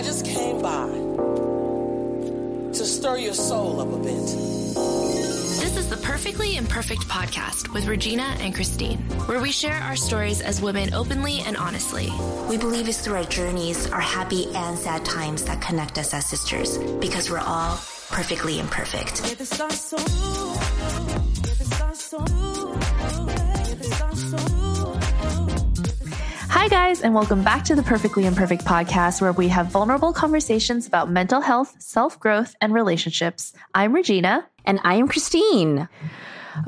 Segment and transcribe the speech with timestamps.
[0.00, 0.88] I just came by
[2.72, 4.24] to stir your soul up a bit.
[5.60, 10.40] This is the Perfectly Imperfect podcast with Regina and Christine, where we share our stories
[10.40, 12.10] as women openly and honestly.
[12.48, 16.24] We believe it's through our journeys, our happy and sad times that connect us as
[16.24, 17.76] sisters because we're all
[18.08, 19.20] perfectly imperfect.
[26.70, 31.10] Guys, and welcome back to the Perfectly Imperfect podcast, where we have vulnerable conversations about
[31.10, 33.52] mental health, self growth, and relationships.
[33.74, 34.46] I'm Regina.
[34.64, 35.88] And I am Christine.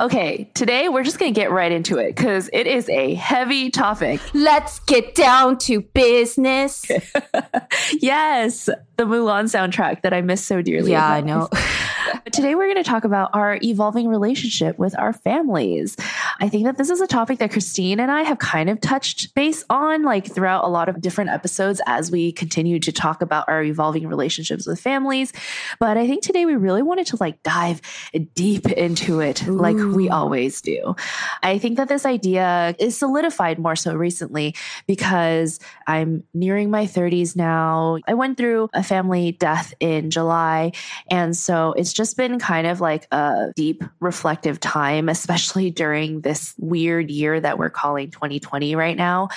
[0.00, 3.70] Okay, today we're just going to get right into it because it is a heavy
[3.70, 4.20] topic.
[4.34, 6.84] Let's get down to business.
[8.00, 8.68] yes,
[9.02, 10.92] the Mulan soundtrack that I miss so dearly.
[10.92, 11.48] Yeah, I know.
[12.24, 15.96] But today we're going to talk about our evolving relationship with our families.
[16.40, 19.34] I think that this is a topic that Christine and I have kind of touched
[19.34, 23.48] base on like throughout a lot of different episodes as we continue to talk about
[23.48, 25.32] our evolving relationships with families.
[25.80, 27.80] But I think today we really wanted to like dive
[28.34, 29.52] deep into it Ooh.
[29.52, 30.94] like we always do.
[31.42, 34.54] I think that this idea is solidified more so recently
[34.86, 37.98] because I'm nearing my 30s now.
[38.06, 40.70] I went through a family death in July.
[41.10, 46.54] And so it's just been kind of like a deep reflective time, especially during this
[46.58, 49.30] weird year that we're calling 2020 right now.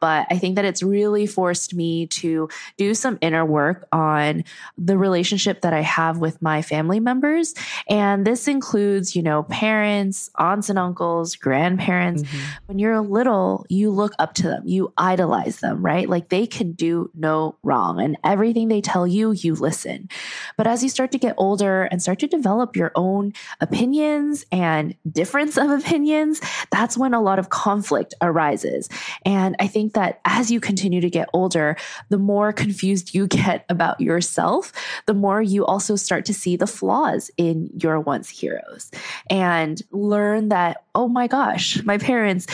[0.00, 4.44] But I think that it's really forced me to do some inner work on
[4.78, 7.52] the relationship that I have with my family members.
[7.88, 12.22] And this includes, you know, parents, aunts and uncles, grandparents.
[12.22, 12.38] Mm-hmm.
[12.66, 16.08] When you're little, you look up to them, you idolize them, right?
[16.08, 18.00] Like they can do no wrong.
[18.00, 20.08] And everything they tell you, you listen.
[20.56, 24.96] But as you start to get older and start to develop your own opinions and
[25.10, 28.88] difference of opinions, that's when a lot of conflict arises.
[29.24, 31.76] And I think that as you continue to get older,
[32.08, 34.72] the more confused you get about yourself,
[35.06, 38.90] the more you also start to see the flaws in your once heroes
[39.28, 42.46] and learn that, oh my gosh, my parents,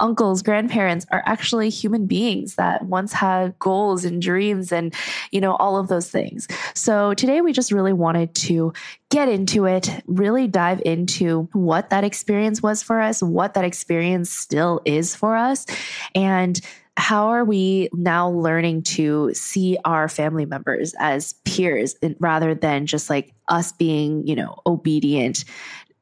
[0.00, 4.94] uncles, grandparents are actually human beings that once had goals and dreams and,
[5.30, 6.48] you know, all of those things.
[6.74, 8.72] So today we just really wanted to
[9.10, 14.30] get into it, really dive into what that experience was for us, what that experience
[14.30, 15.66] still is for us,
[16.14, 16.60] and
[16.96, 23.10] how are we now learning to see our family members as peers rather than just
[23.10, 25.44] like us being, you know, obedient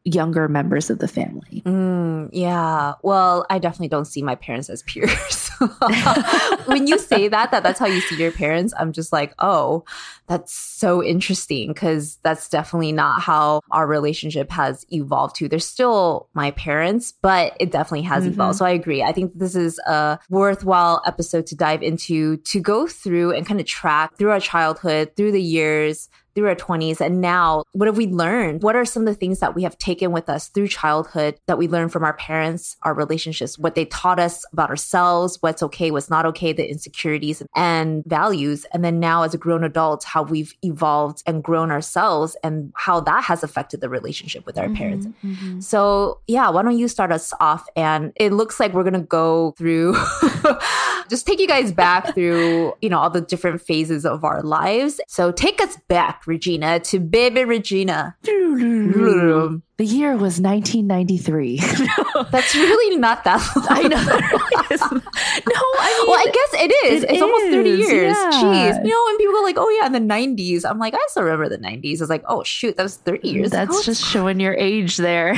[0.04, 1.62] younger members of the family.
[1.64, 2.94] Mm, yeah.
[3.02, 5.48] Well, I definitely don't see my parents as peers.
[6.66, 9.84] when you say that, that that's how you see your parents, I'm just like, oh,
[10.26, 15.48] that's so interesting because that's definitely not how our relationship has evolved to.
[15.48, 18.32] They're still my parents, but it definitely has mm-hmm.
[18.32, 18.58] evolved.
[18.58, 19.02] So I agree.
[19.02, 23.60] I think this is a worthwhile episode to dive into to go through and kind
[23.60, 27.00] of track through our childhood, through the years, through our 20s.
[27.00, 28.62] And now, what have we learned?
[28.62, 31.59] What are some of the things that we have taken with us through childhood that
[31.59, 35.91] we learned from our parents, our relationships, what they taught us about ourselves, what's okay,
[35.91, 38.65] what's not okay, the insecurities and values.
[38.72, 43.00] And then now, as a grown adult, how we've evolved and grown ourselves and how
[43.00, 45.06] that has affected the relationship with our mm-hmm, parents.
[45.25, 45.60] Mm-hmm.
[45.60, 47.66] So, yeah, why don't you start us off?
[47.76, 49.94] And it looks like we're going to go through,
[51.09, 55.00] just take you guys back through, you know, all the different phases of our lives.
[55.09, 58.16] So, take us back Regina to baby Regina.
[59.78, 61.59] The year was 1993.
[62.31, 63.66] That's really not that long.
[63.71, 63.97] I know.
[63.97, 64.22] Really
[64.71, 67.03] no, I mean, well, I guess it is.
[67.03, 68.16] It it's is, almost 30 years.
[68.16, 68.31] Yeah.
[68.33, 68.84] Jeez.
[68.84, 71.25] You know, when people go like, oh, yeah, in the 90s, I'm like, I still
[71.25, 71.99] remember the 90s.
[71.99, 73.83] I was like, oh, shoot, that was 30 years That's ago.
[73.83, 75.34] just showing your age there.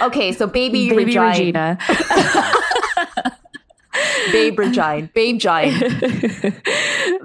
[0.00, 1.76] okay, so baby, baby Regina.
[4.32, 6.62] Babe Regine, Babe Giant.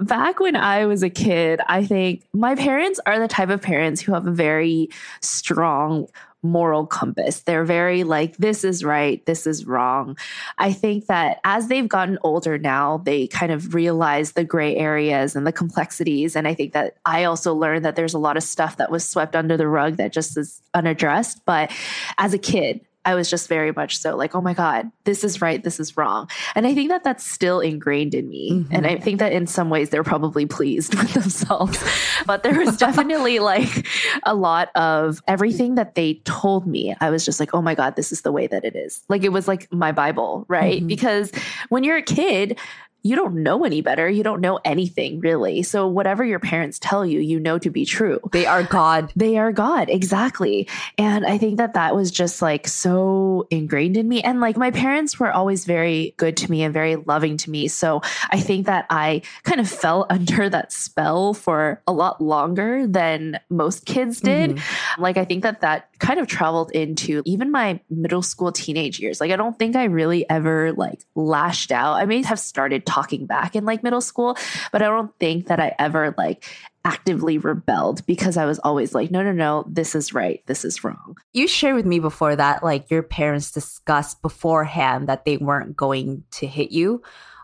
[0.00, 4.00] Back when I was a kid, I think my parents are the type of parents
[4.00, 4.88] who have a very
[5.20, 6.06] strong
[6.42, 7.40] moral compass.
[7.40, 10.16] They're very like, this is right, this is wrong.
[10.58, 15.36] I think that as they've gotten older now, they kind of realize the gray areas
[15.36, 16.36] and the complexities.
[16.36, 19.08] And I think that I also learned that there's a lot of stuff that was
[19.08, 21.44] swept under the rug that just is unaddressed.
[21.44, 21.70] But
[22.16, 25.40] as a kid, I was just very much so like, oh my God, this is
[25.40, 26.28] right, this is wrong.
[26.54, 28.52] And I think that that's still ingrained in me.
[28.52, 28.74] Mm-hmm.
[28.74, 31.82] And I think that in some ways they're probably pleased with themselves.
[32.26, 33.86] but there was definitely like
[34.24, 36.94] a lot of everything that they told me.
[37.00, 39.02] I was just like, oh my God, this is the way that it is.
[39.08, 40.78] Like it was like my Bible, right?
[40.78, 40.86] Mm-hmm.
[40.86, 41.32] Because
[41.70, 42.58] when you're a kid,
[43.02, 44.08] you don't know any better.
[44.08, 45.62] You don't know anything really.
[45.62, 48.20] So whatever your parents tell you, you know to be true.
[48.32, 49.12] They are God.
[49.20, 49.90] They are God.
[49.90, 50.66] Exactly.
[50.96, 54.22] And I think that that was just like so ingrained in me.
[54.22, 57.68] And like my parents were always very good to me and very loving to me.
[57.68, 58.00] So
[58.30, 63.40] I think that I kind of fell under that spell for a lot longer than
[63.50, 64.52] most kids did.
[64.52, 65.02] Mm-hmm.
[65.02, 69.20] Like I think that that kind of traveled into even my middle school teenage years.
[69.20, 71.94] Like I don't think I really ever like lashed out.
[71.94, 74.36] I may have started talking back in like middle school,
[74.72, 76.44] but I don't think that I ever like
[76.84, 80.42] actively rebelled because I was always like, no, no, no, this is right.
[80.46, 81.16] This is wrong.
[81.32, 86.24] You shared with me before that like your parents discussed beforehand that they weren't going
[86.32, 87.02] to hit you,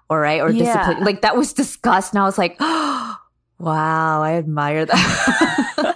[0.08, 0.64] all right, or yeah.
[0.64, 1.04] discipline.
[1.04, 2.12] Like that was discussed.
[2.12, 3.16] And I was like, oh,
[3.58, 5.94] wow, I admire that.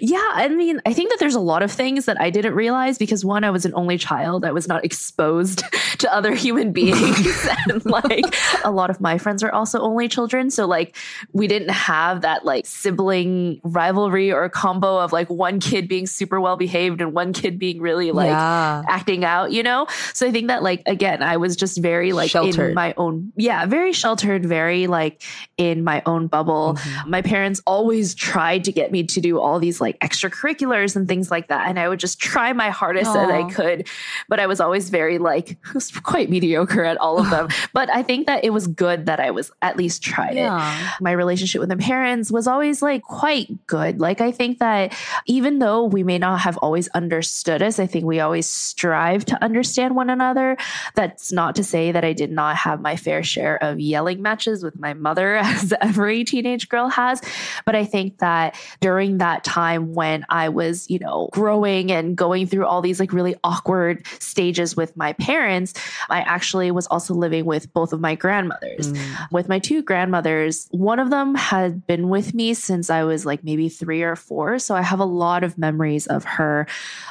[0.00, 2.98] Yeah, I mean, I think that there's a lot of things that I didn't realize
[2.98, 4.44] because one, I was an only child.
[4.44, 5.64] I was not exposed
[5.98, 7.48] to other human beings.
[7.68, 8.24] and like
[8.64, 10.50] a lot of my friends are also only children.
[10.50, 10.96] So like
[11.32, 16.40] we didn't have that like sibling rivalry or combo of like one kid being super
[16.40, 18.82] well behaved and one kid being really like yeah.
[18.88, 19.86] acting out, you know?
[20.12, 22.70] So I think that like again, I was just very like sheltered.
[22.70, 25.22] in my own yeah, very sheltered, very like
[25.56, 26.74] in my own bubble.
[26.74, 27.10] Mm-hmm.
[27.10, 31.30] My parents always tried to get me to do all these like extracurriculars and things
[31.30, 31.68] like that.
[31.68, 33.14] And I would just try my hardest Aww.
[33.14, 33.86] that I could.
[34.28, 35.58] But I was always very like,
[36.02, 37.48] quite mediocre at all of them.
[37.72, 40.96] but I think that it was good that I was at least tried yeah.
[40.96, 41.02] it.
[41.02, 44.00] My relationship with my parents was always like quite good.
[44.00, 44.96] Like, I think that
[45.26, 49.44] even though we may not have always understood us, I think we always strive to
[49.44, 50.56] understand one another.
[50.94, 54.62] That's not to say that I did not have my fair share of yelling matches
[54.62, 57.20] with my mother, as every teenage girl has.
[57.66, 62.46] But I think that during that time when I was, you know, growing and going
[62.46, 65.74] through all these like really awkward stages with my parents,
[66.08, 68.92] I actually was also living with both of my grandmothers.
[68.92, 69.32] Mm.
[69.32, 73.44] With my two grandmothers, one of them had been with me since I was like
[73.44, 74.58] maybe three or four.
[74.58, 76.66] So I have a lot of memories of her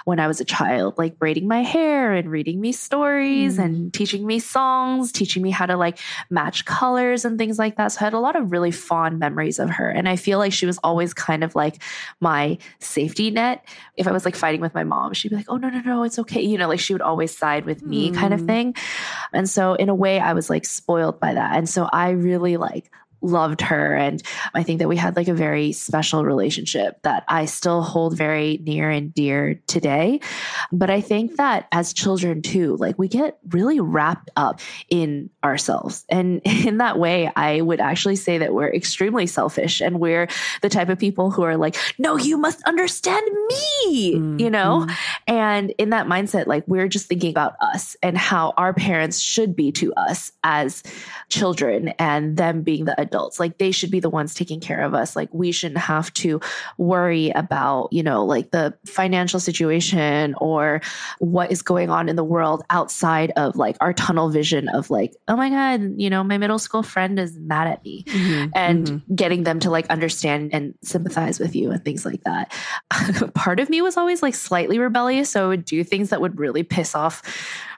[0.06, 3.64] when I was a child, like braiding my hair and reading me stories mm.
[3.64, 6.00] and teaching me songs, teaching me how to like
[6.30, 7.92] match colors and things like that.
[7.92, 9.90] So I had a lot of really fond memories of her.
[9.90, 11.82] And I feel like she was always kind of like
[12.20, 13.68] my safety net.
[13.98, 16.04] If I was like fighting with my mom, she'd be like, oh, no, no, no,
[16.04, 16.42] it's okay.
[16.42, 18.16] You know, like she would always side with me mm.
[18.16, 18.48] kind of mm.
[18.48, 18.76] thing.
[19.34, 21.56] And so in a way, I was like spoiled by that.
[21.58, 22.92] And so I really like
[23.24, 23.96] loved her.
[23.96, 24.22] And
[24.54, 28.60] I think that we had like a very special relationship that I still hold very
[28.64, 30.20] near and dear today.
[30.72, 34.60] But I think that as children too, like we get really wrapped up
[34.90, 36.06] in ourselves.
[36.10, 40.28] And in that way, I would actually say that we're extremely selfish and we're
[40.62, 44.40] the type of people who are like, no, you must understand me, mm-hmm.
[44.40, 44.88] you know?
[45.28, 49.56] And in that mindset, like we're just thinking about us and how our parents should
[49.56, 50.84] be to us as
[51.30, 53.13] children and them being the adults.
[53.40, 55.16] Like they should be the ones taking care of us.
[55.16, 56.42] Like we shouldn't have to
[56.78, 60.82] worry about, you know, like the financial situation or
[61.20, 65.16] what is going on in the world outside of like our tunnel vision of like,
[65.28, 68.88] oh my God, you know, my middle school friend is mad at me mm-hmm, and
[68.88, 69.16] mm-hmm.
[69.16, 72.52] getting them to like understand and sympathize with you and things like that.
[73.34, 75.30] Part of me was always like slightly rebellious.
[75.30, 77.22] So I would do things that would really piss off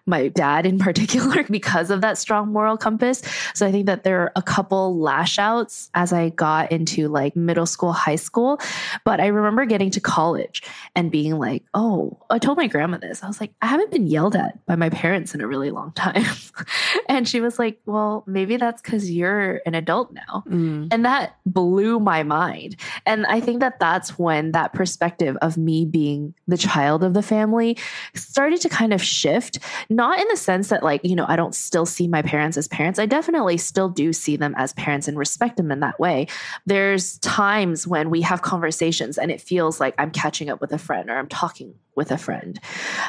[0.05, 3.21] my dad in particular because of that strong moral compass.
[3.53, 7.35] So I think that there are a couple lash outs as I got into like
[7.35, 8.59] middle school, high school.
[9.03, 10.63] But I remember getting to college
[10.95, 13.23] and being like, oh, I told my grandma this.
[13.23, 15.91] I was like, I haven't been yelled at by my parents in a really long
[15.93, 16.25] time.
[17.09, 20.43] and she was like, well, maybe that's because you're an adult now.
[20.47, 20.87] Mm.
[20.91, 22.75] And that blew my mind.
[23.05, 27.21] And I think that that's when that perspective of me being the child of the
[27.21, 27.77] family
[28.13, 29.59] started to kind of shift
[29.95, 32.67] not in the sense that like you know i don't still see my parents as
[32.67, 36.27] parents i definitely still do see them as parents and respect them in that way
[36.65, 40.77] there's times when we have conversations and it feels like i'm catching up with a
[40.77, 42.59] friend or i'm talking with a friend.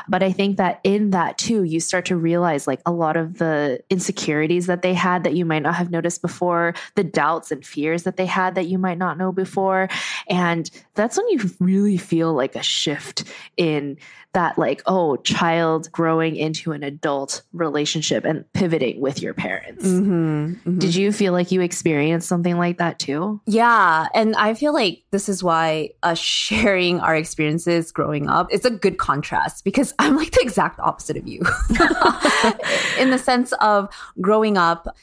[0.08, 3.38] But I think that in that too, you start to realize like a lot of
[3.38, 7.66] the insecurities that they had that you might not have noticed before, the doubts and
[7.66, 9.88] fears that they had that you might not know before.
[10.28, 13.24] And that's when you really feel like a shift
[13.56, 13.98] in
[14.36, 19.86] that like oh child growing into an adult relationship and pivoting with your parents.
[19.86, 20.78] Mm-hmm, mm-hmm.
[20.78, 23.40] did you feel like you experienced something like that too?
[23.46, 28.64] Yeah and i feel like this is why us sharing our experiences growing up it's
[28.64, 31.40] a good contrast because i'm like the exact opposite of you.
[32.98, 33.88] In the sense of
[34.20, 34.96] growing up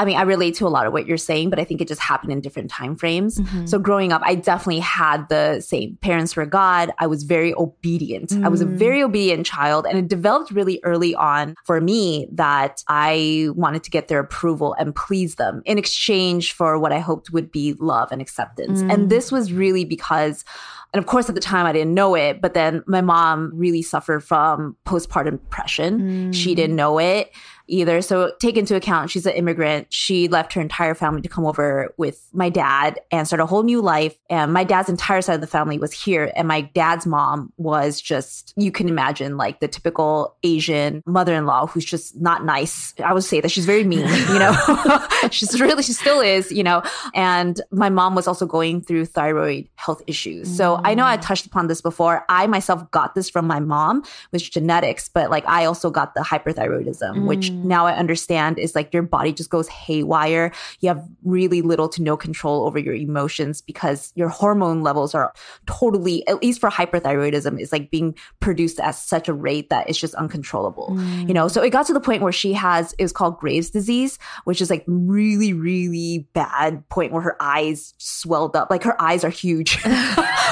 [0.00, 1.86] I mean, I relate to a lot of what you're saying, but I think it
[1.86, 3.38] just happened in different time frames.
[3.38, 3.66] Mm-hmm.
[3.66, 6.90] So growing up, I definitely had the same parents were God.
[6.98, 8.30] I was very obedient.
[8.30, 8.46] Mm.
[8.46, 8.78] I was a mm.
[8.78, 9.84] very obedient child.
[9.86, 14.74] And it developed really early on for me that I wanted to get their approval
[14.78, 18.80] and please them in exchange for what I hoped would be love and acceptance.
[18.80, 18.94] Mm.
[18.94, 20.46] And this was really because
[20.92, 22.40] and of course, at the time, I didn't know it.
[22.40, 26.00] But then my mom really suffered from postpartum depression.
[26.00, 26.34] Mm.
[26.34, 27.30] She didn't know it
[27.70, 28.02] either.
[28.02, 29.86] So take into account she's an immigrant.
[29.92, 33.62] She left her entire family to come over with my dad and start a whole
[33.62, 34.16] new life.
[34.28, 36.32] And my dad's entire side of the family was here.
[36.34, 41.46] And my dad's mom was just, you can imagine, like the typical Asian mother in
[41.46, 42.94] law who's just not nice.
[43.02, 46.62] I would say that she's very mean, you know, she's really, she still is, you
[46.62, 46.82] know.
[47.14, 50.48] And my mom was also going through thyroid health issues.
[50.48, 50.56] Mm.
[50.56, 52.24] So I know I touched upon this before.
[52.28, 56.20] I myself got this from my mom, which genetics, but like I also got the
[56.20, 57.26] hyperthyroidism, mm.
[57.26, 60.52] which now I understand is like your body just goes haywire.
[60.80, 65.32] You have really little to no control over your emotions because your hormone levels are
[65.66, 69.98] totally, at least for hyperthyroidism, is like being produced at such a rate that it's
[69.98, 70.88] just uncontrollable.
[70.90, 71.28] Mm.
[71.28, 74.18] You know, so it got to the point where she has is called Graves' disease,
[74.44, 78.70] which is like really, really bad point where her eyes swelled up.
[78.70, 79.78] Like her eyes are huge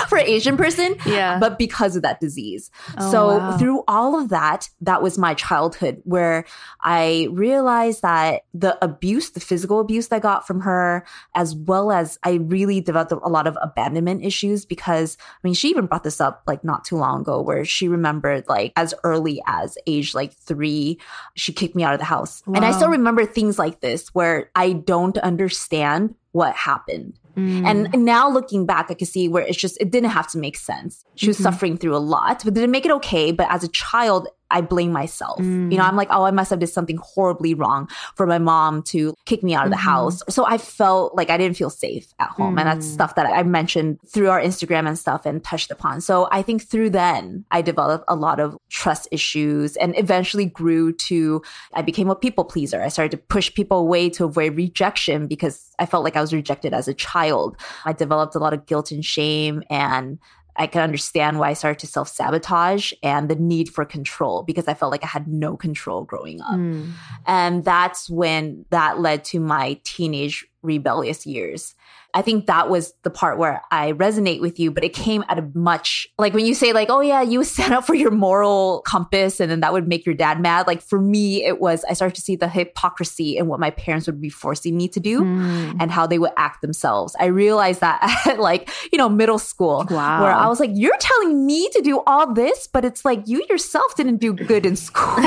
[0.09, 0.97] for an Asian person.
[1.07, 1.39] Yeah.
[1.39, 2.71] But because of that disease.
[2.99, 3.59] Oh, so wow.
[3.59, 6.45] through all of that, that was my childhood where
[6.81, 11.93] I realized that the abuse, the physical abuse that I got from her, as well
[11.93, 16.05] as I really developed a lot of abandonment issues because I mean, she even brought
[16.05, 20.15] this up like not too long ago where she remembered like as early as age
[20.15, 20.99] like three,
[21.35, 22.43] she kicked me out of the house.
[22.47, 22.55] Wow.
[22.55, 27.19] And I still remember things like this where I don't understand what happened.
[27.39, 27.93] Mm.
[27.93, 30.57] And now looking back, I can see where it's just, it didn't have to make
[30.57, 31.05] sense.
[31.15, 31.45] She was mm-hmm.
[31.45, 33.33] suffering through a lot, but didn't make it okay.
[33.33, 35.39] But as a child, I blame myself.
[35.39, 35.71] Mm.
[35.71, 38.83] You know, I'm like, oh, I must have did something horribly wrong for my mom
[38.85, 39.89] to kick me out of the mm-hmm.
[39.89, 40.23] house.
[40.29, 42.57] So I felt like I didn't feel safe at home.
[42.57, 42.61] Mm.
[42.61, 42.93] And that's mm.
[42.93, 46.01] stuff that I mentioned through our Instagram and stuff and touched upon.
[46.01, 50.93] So I think through then I developed a lot of trust issues and eventually grew
[50.95, 51.43] to,
[51.75, 52.83] I became a people pleaser.
[52.83, 56.33] I started to push people away to avoid rejection because I felt like I was
[56.33, 57.57] rejected as a child.
[57.85, 60.19] I developed a lot of guilt and shame and
[60.59, 64.67] I could understand why I started to self sabotage and the need for control because
[64.67, 66.57] I felt like I had no control growing up.
[66.57, 66.93] Mm.
[67.27, 71.75] And that's when that led to my teenage rebellious years.
[72.15, 75.39] I think that was the part where I resonate with you, but it came at
[75.39, 78.81] a much like when you say like, oh yeah, you stand up for your moral
[78.87, 80.67] compass and then that would make your dad mad.
[80.67, 84.07] Like for me, it was I started to see the hypocrisy in what my parents
[84.07, 85.77] would be forcing me to do mm.
[85.79, 87.15] and how they would act themselves.
[87.21, 90.23] I realized that at like, you know, middle school wow.
[90.23, 93.45] where I was like, you're telling me to do all this, but it's like you
[93.51, 95.23] yourself didn't do good in school.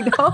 [0.00, 0.32] you know?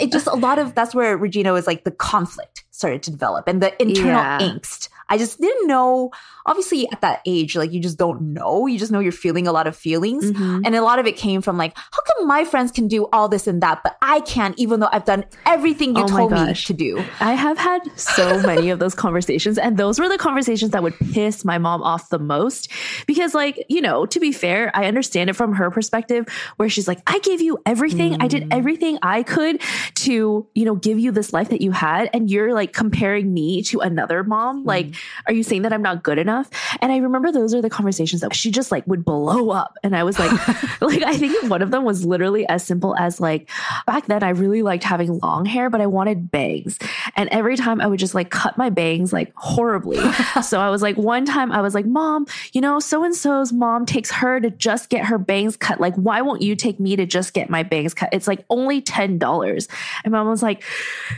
[0.00, 3.46] it just a lot of that's where Regina was like the conflict started to develop
[3.46, 4.38] and the internal yeah.
[4.40, 6.10] angst I just didn't know.
[6.46, 8.66] Obviously, at that age, like you just don't know.
[8.66, 10.30] You just know you're feeling a lot of feelings.
[10.30, 10.62] Mm-hmm.
[10.64, 13.28] And a lot of it came from like, how come my friends can do all
[13.28, 16.54] this and that, but I can't, even though I've done everything you oh told me
[16.54, 17.04] to do?
[17.20, 19.58] I have had so many of those conversations.
[19.58, 22.70] And those were the conversations that would piss my mom off the most.
[23.06, 26.88] Because, like, you know, to be fair, I understand it from her perspective, where she's
[26.88, 28.14] like, I gave you everything.
[28.14, 28.22] Mm.
[28.22, 28.48] I did mm.
[28.50, 29.60] everything I could
[29.96, 32.10] to, you know, give you this life that you had.
[32.12, 34.64] And you're like comparing me to another mom.
[34.64, 34.66] Mm.
[34.66, 34.94] Like,
[35.26, 36.31] are you saying that I'm not good enough?
[36.80, 39.76] And I remember those are the conversations that she just like would blow up.
[39.82, 40.30] And I was like,
[40.80, 43.50] like, I think one of them was literally as simple as like,
[43.86, 46.78] back then I really liked having long hair, but I wanted bangs.
[47.16, 49.98] And every time I would just like cut my bangs like horribly.
[50.42, 53.52] so I was like, one time I was like, mom, you know, so and so's
[53.52, 55.80] mom takes her to just get her bangs cut.
[55.80, 58.08] Like, why won't you take me to just get my bangs cut?
[58.12, 59.68] It's like only $10.
[60.04, 60.62] And mom was like,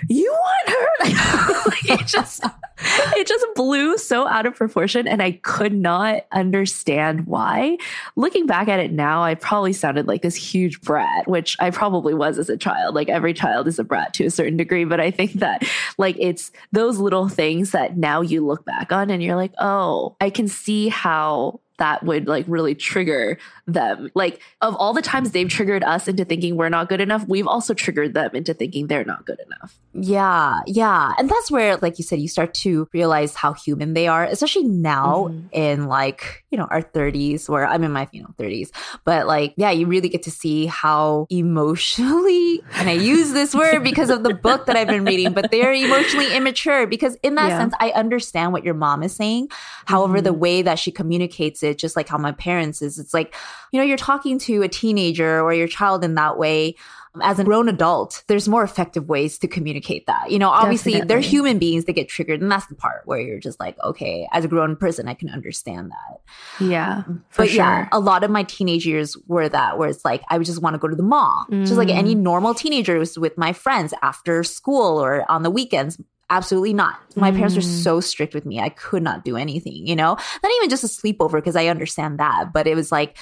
[0.09, 0.88] you want her?
[1.71, 2.44] like, it just,
[3.16, 7.78] it just blew so out of proportion and I could not understand why.
[8.16, 12.14] Looking back at it now, I probably sounded like this huge brat, which I probably
[12.14, 12.95] was as a child.
[12.95, 15.62] Like every child is a brat to a certain degree, but I think that
[15.99, 20.16] like it's those little things that now you look back on and you're like, "Oh,
[20.21, 24.11] I can see how that would like really trigger them.
[24.14, 27.47] Like of all the times they've triggered us into thinking we're not good enough, we've
[27.47, 29.78] also triggered them into thinking they're not good enough.
[29.93, 31.12] Yeah, yeah.
[31.19, 34.64] And that's where like you said you start to realize how human they are, especially
[34.64, 35.47] now mm-hmm.
[35.52, 38.71] in like, you know, our 30s where I'm in my, you know, 30s.
[39.04, 43.83] But like yeah, you really get to see how emotionally and I use this word
[43.83, 47.49] because of the book that I've been reading, but they're emotionally immature because in that
[47.49, 47.59] yeah.
[47.59, 49.49] sense I understand what your mom is saying.
[49.87, 50.25] However, mm-hmm.
[50.25, 52.99] the way that she communicates it, just like how my parents is.
[52.99, 53.35] It's like,
[53.73, 56.76] you know, you're talking to a teenager or your child in that way
[57.23, 60.30] as a grown adult, there's more effective ways to communicate that.
[60.30, 62.42] You know, obviously they're human beings that get triggered.
[62.42, 65.28] And that's the part where you're just like, okay, as a grown person, I can
[65.28, 66.64] understand that.
[66.64, 67.02] Yeah.
[67.30, 67.56] For but sure.
[67.56, 70.61] yeah, a lot of my teenage years were that, where it's like I would just
[70.61, 71.94] want to go to the mall, just like Mm.
[71.94, 76.00] any normal teenagers with my friends after school or on the weekends.
[76.31, 76.97] Absolutely not.
[77.16, 77.83] My parents were Mm.
[77.83, 78.61] so strict with me.
[78.61, 82.19] I could not do anything, you know, not even just a sleepover because I understand
[82.19, 83.16] that, but it was like,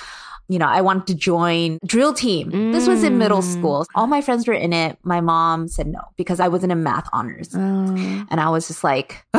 [0.49, 2.73] you know, I wanted to join drill team.
[2.73, 3.53] This was in middle Mm.
[3.59, 3.87] school.
[3.95, 4.99] All my friends were in it.
[5.03, 7.51] My mom said no because I wasn't in math honors.
[7.55, 7.59] Oh.
[8.31, 9.25] And I was just like,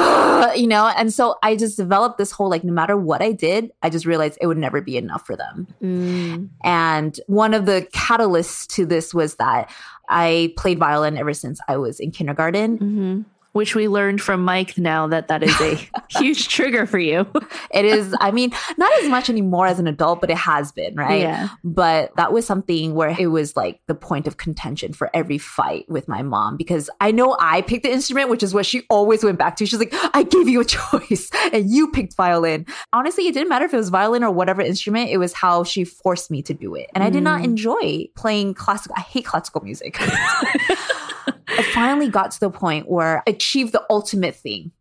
[0.55, 3.71] you know, and so I just developed this whole like, no matter what I did,
[3.83, 5.67] I just realized it would never be enough for them.
[5.83, 6.49] Mm.
[6.63, 9.69] And one of the catalysts to this was that
[10.09, 12.77] I played violin ever since I was in kindergarten.
[12.77, 13.21] hmm
[13.53, 15.79] Which we learned from Mike now that that is a
[16.09, 17.25] huge trigger for you.
[17.71, 20.95] It is, I mean, not as much anymore as an adult, but it has been,
[20.95, 21.21] right?
[21.21, 21.49] Yeah.
[21.63, 25.85] But that was something where it was like the point of contention for every fight
[25.87, 29.23] with my mom because I know I picked the instrument, which is what she always
[29.23, 29.65] went back to.
[29.65, 32.65] She's like, I gave you a choice and you picked violin.
[32.91, 35.83] Honestly, it didn't matter if it was violin or whatever instrument, it was how she
[35.83, 36.89] forced me to do it.
[36.95, 37.45] And I did not mm.
[37.45, 38.95] enjoy playing classical.
[38.97, 39.99] I hate classical music.
[41.47, 44.71] I finally got to the point where I achieved the ultimate thing.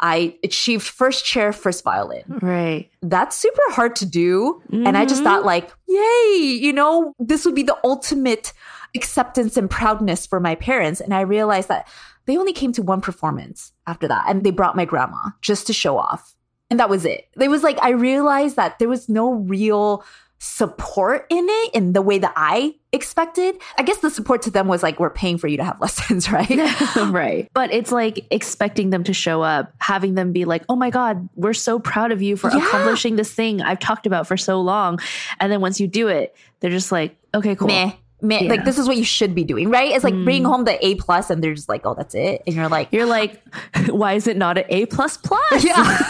[0.00, 2.88] I achieved first chair, first violin Right.
[3.02, 4.62] that's super hard to do.
[4.70, 5.46] And I just thought mm-hmm.
[5.46, 8.52] like, yay, you know, this would be the ultimate
[8.94, 11.00] acceptance and proudness for my parents.
[11.00, 11.88] And I realized that
[12.26, 14.26] they only came to one performance after that.
[14.28, 16.34] And they brought my grandma just to show off.
[16.70, 17.26] And that was it.
[17.40, 20.04] It was like, I realized that there was no real
[20.38, 23.56] support in it in the way that I expected.
[23.76, 26.30] I guess the support to them was like, we're paying for you to have lessons,
[26.30, 26.48] right?
[27.10, 27.48] right.
[27.54, 31.28] But it's like expecting them to show up, having them be like, oh my God,
[31.34, 32.58] we're so proud of you for Yeah.
[32.66, 35.00] accomplishing this thing I've talked about for so long.
[35.40, 37.68] And then once you do it, they're just like, okay, cool.
[37.68, 37.92] Meh.
[38.20, 38.40] Meh.
[38.40, 38.50] Yeah.
[38.50, 39.92] Like this is what you should be doing, right?
[39.92, 40.46] It's like bringing Mm.
[40.50, 43.06] home the A plus, and they're just like, "Oh, that's it," and you're like, You're
[43.06, 43.40] like,
[43.90, 45.62] why is it not an A plus plus?
[45.64, 46.00] Yeah.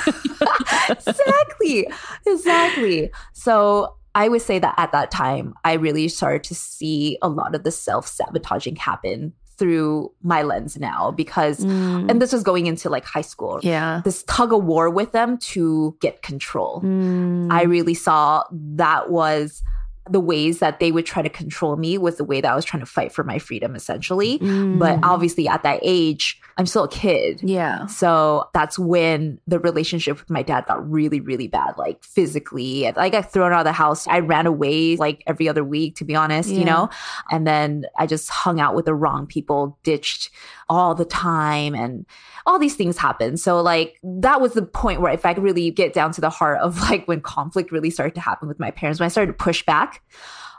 [0.89, 1.87] exactly.
[2.27, 3.11] Exactly.
[3.35, 7.55] So I would say that at that time, I really started to see a lot
[7.55, 12.09] of the self sabotaging happen through my lens now because, Mm.
[12.11, 13.59] and this was going into like high school.
[13.63, 14.03] Yeah.
[14.05, 16.81] This tug of war with them to get control.
[16.85, 17.49] Mm.
[17.53, 18.43] I really saw
[18.77, 19.63] that was
[20.11, 22.65] the ways that they would try to control me was the way that I was
[22.65, 24.39] trying to fight for my freedom, essentially.
[24.39, 25.01] But Mm.
[25.03, 27.41] obviously, at that age, I'm still a kid.
[27.43, 27.87] yeah.
[27.87, 32.87] So that's when the relationship with my dad got really, really bad, like physically.
[32.89, 34.07] I got thrown out of the house.
[34.09, 36.59] I ran away like every other week, to be honest, Yeah.
[36.59, 36.89] you know?
[37.31, 40.31] And then I just hung out with the wrong people, ditched
[40.69, 42.05] all the time, and
[42.49, 43.37] all these things happen.
[43.37, 46.31] So, like, that was the point where if I could really get down to the
[46.31, 49.33] heart of like when conflict really started to happen with my parents, when I started
[49.33, 50.03] to push back,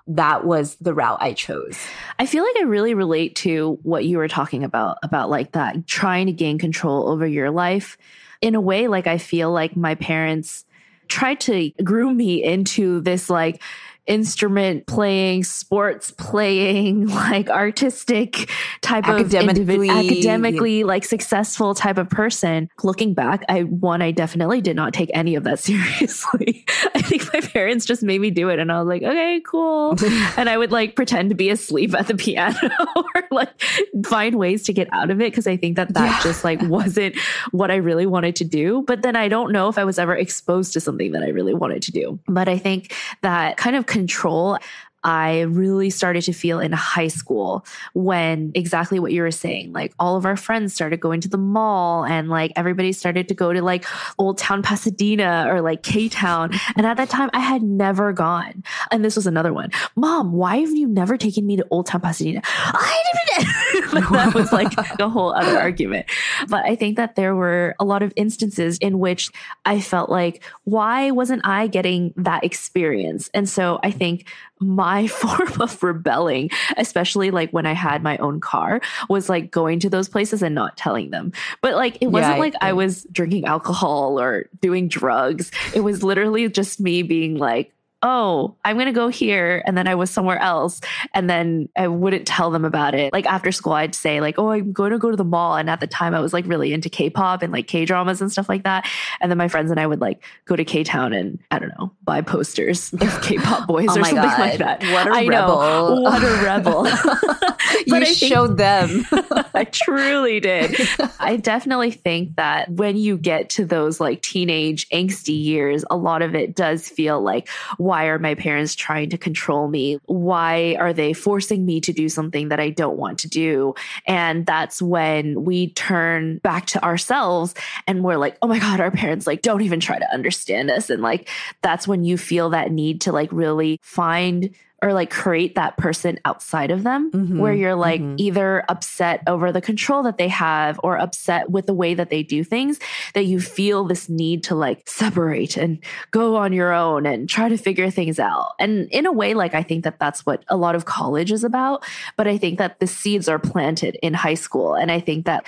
[0.06, 1.80] that was the route I chose.
[2.20, 5.88] I feel like I really relate to what you were talking about, about like that
[5.88, 7.98] trying to gain control over your life.
[8.42, 10.66] In a way, like I feel like my parents
[11.08, 13.62] tried to groom me into this like
[14.10, 18.50] instrument playing, sports playing, like artistic
[18.82, 22.70] type of Academically- individ- academically like successful type of person.
[22.84, 26.66] Looking back, I one, I definitely did not take any of that seriously.
[26.96, 29.96] I think my parents just made me do it and I was like, okay, cool.
[30.38, 32.58] and I would like pretend to be asleep at the piano
[32.96, 33.62] or like
[34.06, 36.24] find ways to get out of it because I think that that Yeah.
[36.24, 37.16] just like wasn't
[37.52, 38.84] what I really wanted to do.
[38.88, 41.54] But then I don't know if I was ever exposed to something that I really
[41.54, 42.20] wanted to do.
[42.28, 44.58] But I think that kind of control.
[45.04, 49.94] I really started to feel in high school when exactly what you were saying, like
[49.98, 53.54] all of our friends started going to the mall and like everybody started to go
[53.54, 53.86] to like
[54.18, 56.52] Old Town Pasadena or like K Town.
[56.76, 58.64] And at that time, I had never gone.
[58.92, 59.72] And this was another one.
[59.96, 62.42] Mom, why have you never taken me to Old Town Pasadena?
[62.46, 63.48] I didn't.
[63.94, 66.06] Like, that was like a whole other argument.
[66.48, 69.30] But I think that there were a lot of instances in which
[69.66, 73.30] I felt like, why wasn't I getting that experience?
[73.34, 74.28] And so I think
[74.60, 79.80] my form of rebelling, especially like when I had my own car, was like going
[79.82, 81.32] to those places and not telling them.
[81.62, 85.52] But like it wasn't I like I was drinking alcohol or doing drugs.
[85.74, 89.62] It was literally just me being like, oh, I'm going to go here.
[89.66, 90.80] And then I was somewhere else.
[91.14, 93.12] And then I wouldn't tell them about it.
[93.12, 95.56] Like after school, I'd say, like, oh, I'm going to go to the mall.
[95.56, 98.22] And at the time, I was like really into K pop and like K dramas
[98.22, 98.90] and stuff like that.
[99.22, 101.78] And then my friends and I would like go to K Town and I don't
[101.78, 104.40] know, buy posters of K-pop boys Oh or something God.
[104.40, 104.84] like that.
[104.84, 105.60] What a I rebel.
[105.60, 106.88] know, what a rebel.
[107.86, 109.06] you I showed them.
[109.54, 110.76] I truly did.
[111.20, 116.22] I definitely think that when you get to those like teenage angsty years, a lot
[116.22, 117.50] of it does feel like,
[117.90, 119.98] why are my parents trying to control me?
[120.06, 123.74] Why are they forcing me to do something that I don't want to do?
[124.06, 127.56] And that's when we turn back to ourselves
[127.88, 130.92] and we're like, oh my God, our parents like don't even try to understand us.
[130.92, 131.30] And like,
[131.64, 136.20] that's when you feel that need to like really find or like create that person
[136.26, 138.16] outside of them Mhm, where you're like mhm.
[138.18, 142.24] either upset over the control that they have or upset with the way that they
[142.24, 142.80] do things
[143.14, 145.80] that you feel this need to like separate and
[146.12, 148.54] go on your own and try to figure things out.
[148.60, 151.44] And in a way like i think that that's what a lot of college is
[151.44, 151.84] about
[152.18, 154.76] but i think that the seeds are planted in high school.
[154.76, 155.46] And i think that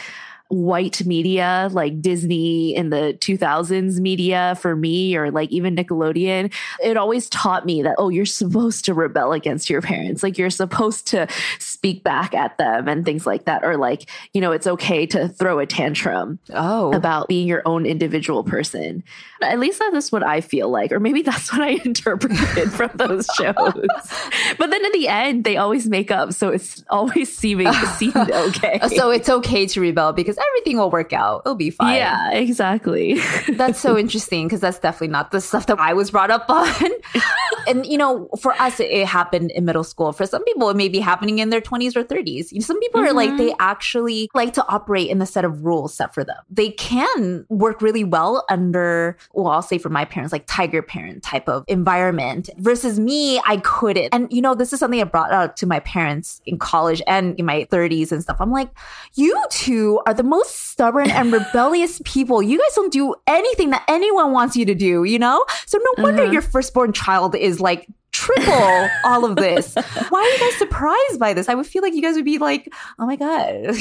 [0.52, 6.98] white media like Disney in the 2000s media for me or like even Nickelodeon it
[6.98, 10.24] always taught me that oh you're supposed to rebel against your parents.
[10.24, 11.26] Like you're supposed to
[11.60, 13.64] speak back at them and things like that.
[13.64, 16.92] Or like you know it's okay to throw a tantrum Oh.
[16.92, 19.04] about being your own individual person.
[19.42, 20.92] At least that's what I feel like.
[20.92, 23.56] Or maybe that's what I interpreted from those shows.
[24.58, 28.80] But then in the end they always make up so it's always seeming seemed okay.
[28.96, 31.43] So it's okay to rebel because everything will work out.
[31.45, 31.95] It'll be fine.
[31.95, 33.19] yeah exactly
[33.54, 36.91] that's so interesting because that's definitely not the stuff that I was brought up on.
[37.67, 40.12] and you know, for us, it, it happened in middle school.
[40.13, 42.51] For some people, it may be happening in their 20s or 30s.
[42.51, 43.56] You know, some people are like, they mm-hmm.
[43.60, 46.38] actually like to operate in the set of rules set for them.
[46.49, 51.23] They can work really well under, well, I'll say for my parents, like tiger parent
[51.23, 54.10] type of environment versus me, I couldn't.
[54.13, 57.38] And you know, this is something I brought up to my parents in college and
[57.39, 58.38] in my 30s and stuff.
[58.39, 58.69] I'm like,
[59.15, 62.41] you two are the most stubborn and rebellious people.
[62.41, 65.46] You guys don't do anything that anyone wants you to do, you know?
[65.65, 66.32] So no wonder uh-huh.
[66.32, 69.76] your firstborn child is like triple all of this.
[70.10, 71.50] Why are you guys surprised by this?
[71.50, 73.76] I would feel like you guys would be like, oh my God,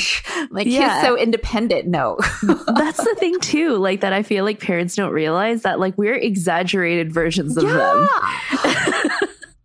[0.51, 1.03] my kid's Yeah.
[1.03, 1.87] so independent.
[1.87, 2.19] No.
[2.43, 6.15] that's the thing too like that i feel like parents don't realize that like we're
[6.15, 8.09] exaggerated versions of them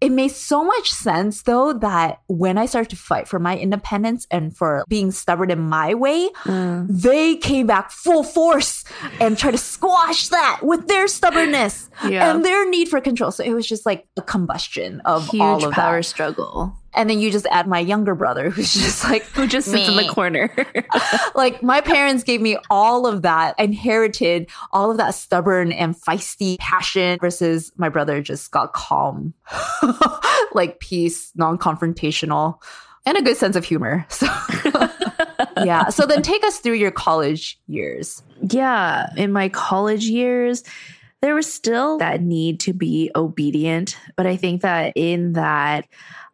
[0.01, 4.27] it made so much sense though that when I started to fight for my independence
[4.29, 6.87] and for being stubborn in my way, mm.
[6.89, 8.83] they came back full force
[9.19, 12.31] and tried to squash that with their stubbornness Yeah.
[12.31, 13.31] and their need for control.
[13.31, 16.03] So it was just like a combustion of huge all of power that.
[16.03, 19.87] struggle And then you just add my younger brother who's just like who just sits
[19.87, 20.51] in the corner
[21.35, 26.57] like my parents gave me all of that, inherited all of that stubborn and feisty
[26.59, 29.33] passion versus my brother just got calm,
[30.53, 32.61] like peace, non-confrontational,
[33.05, 34.05] and a good sense of humor.
[34.09, 34.27] So
[35.63, 35.89] yeah.
[35.89, 38.23] So then take us through your college years.
[38.49, 40.63] yeah in my college years
[41.21, 45.87] there was still that need to be obedient but i think that in that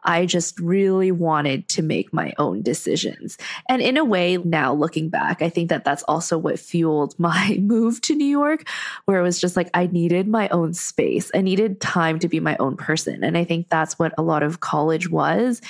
[0.04, 3.38] I just really wanted to make my own decisions.
[3.70, 7.58] And in a way, now looking back, I think that that's also what fueled my
[7.62, 8.68] move to New York,
[9.06, 11.32] where it was just like I needed my own space.
[11.34, 13.24] I needed time to be my own person.
[13.24, 15.62] And I think that's what a lot of college was.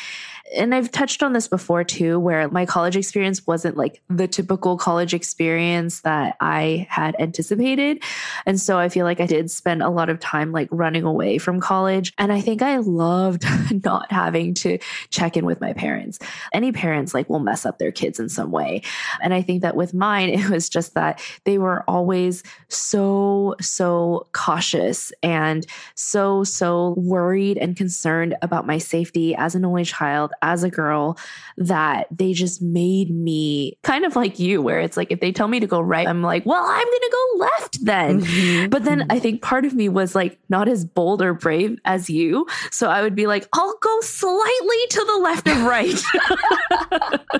[0.57, 4.77] And I've touched on this before too, where my college experience wasn't like the typical
[4.77, 8.03] college experience that I had anticipated.
[8.45, 11.37] And so I feel like I did spend a lot of time like running away
[11.37, 12.13] from college.
[12.17, 13.45] And I think I loved
[13.85, 14.77] not having to
[15.09, 16.19] check in with my parents.
[16.53, 18.81] Any parents like will mess up their kids in some way.
[19.21, 24.27] And I think that with mine, it was just that they were always so, so
[24.33, 30.63] cautious and so, so worried and concerned about my safety as an only child, as
[30.63, 31.17] a girl,
[31.57, 35.47] that they just made me kind of like you, where it's like if they tell
[35.47, 38.21] me to go right, I'm like, well, I'm going to go left then.
[38.21, 38.69] Mm-hmm.
[38.69, 39.11] But then mm-hmm.
[39.11, 42.47] I think part of me was like not as bold or brave as you.
[42.71, 46.01] So I would be like, I'll go slightly to the left of right.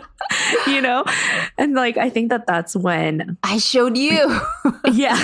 [0.67, 1.03] you know?
[1.57, 4.39] And like, I think that that's when I showed you.
[4.91, 5.17] yeah.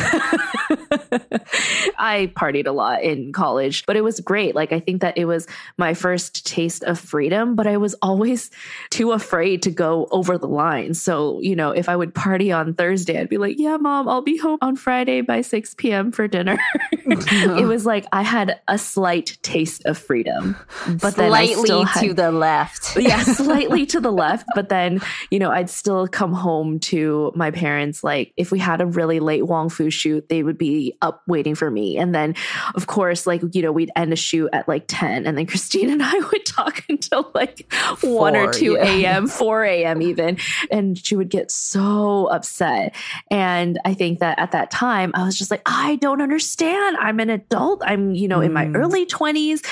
[1.97, 4.55] I partied a lot in college, but it was great.
[4.55, 5.47] Like, I think that it was
[5.77, 8.49] my first taste of freedom, but I was always
[8.89, 10.93] too afraid to go over the line.
[10.93, 14.21] So, you know, if I would party on Thursday, I'd be like, yeah, mom, I'll
[14.21, 16.11] be home on Friday by 6 p.m.
[16.11, 16.57] for dinner.
[16.91, 20.55] it was like I had a slight taste of freedom,
[21.01, 22.97] but Slightly had to the left.
[22.97, 24.47] yeah, slightly to the left.
[24.55, 28.03] But then, you know, I'd still come home to my parents.
[28.03, 31.55] Like, if we had a really late Wong Fu shoot, they would be up waiting
[31.55, 31.97] for me.
[31.97, 32.35] And then,
[32.75, 35.89] of course, like, you know, we'd end a shoot at like 10, and then Christine
[35.89, 38.83] and I would talk until like 1 or 2 yeah.
[38.83, 40.01] a.m., 4 a.m.
[40.01, 40.37] even.
[40.69, 42.95] And she would get so upset.
[43.31, 46.97] And I think that at that time, I was just like, I don't understand.
[46.99, 47.81] I'm an adult.
[47.83, 48.75] I'm, you know, in my Mm.
[48.75, 49.65] early 20s.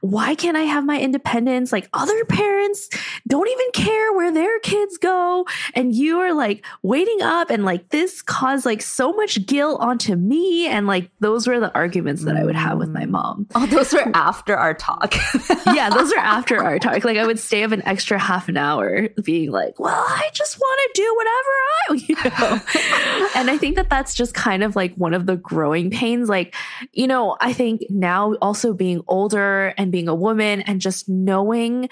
[0.00, 1.72] Why can't I have my independence?
[1.72, 2.88] Like other parents
[3.26, 5.46] don't even care where their kids go.
[5.74, 10.16] And you are like waiting up and like this caused like so much guilt onto
[10.16, 10.51] me.
[10.68, 13.10] And like those were the arguments that I would have with my mm.
[13.10, 13.46] mom.
[13.54, 15.14] Oh, those were after our talk.
[15.72, 17.04] Yeah, those are after our talk.
[17.04, 20.58] Like I would stay up an extra half an hour being like, well, I just
[20.58, 23.40] want to do whatever I, you know.
[23.40, 26.28] and I think that that's just kind of like one of the growing pains.
[26.28, 26.54] Like,
[26.92, 31.88] you know, I think now also being older and being a woman and just knowing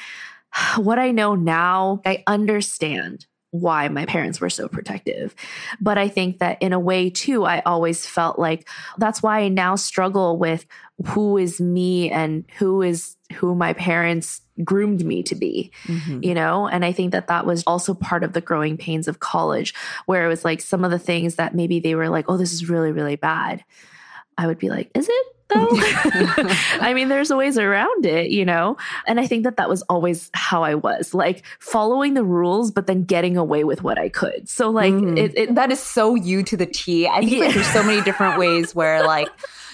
[0.76, 5.34] what I know now, I understand why my parents were so protective.
[5.80, 9.48] But I think that in a way too, I always felt like that's why I
[9.48, 10.66] now struggle with
[11.08, 16.24] who is me and who is who my parents groomed me to be, Mhm.
[16.24, 16.66] you know?
[16.68, 19.72] And I think that that was also part of the growing pains of college,
[20.06, 22.52] where it was like some of the things that maybe they were like, oh, this
[22.52, 23.64] is really, really bad.
[24.36, 25.26] I would be like, is it?
[25.50, 25.68] Though?
[26.80, 28.76] I mean, there's ways around it, you know?
[29.06, 32.86] And I think that that was always how I was like following the rules, but
[32.86, 34.48] then getting away with what I could.
[34.48, 35.18] So, like, Mhm.
[35.18, 37.06] it, it, that is so you to the T.
[37.06, 39.28] I think like, there's so many different ways where like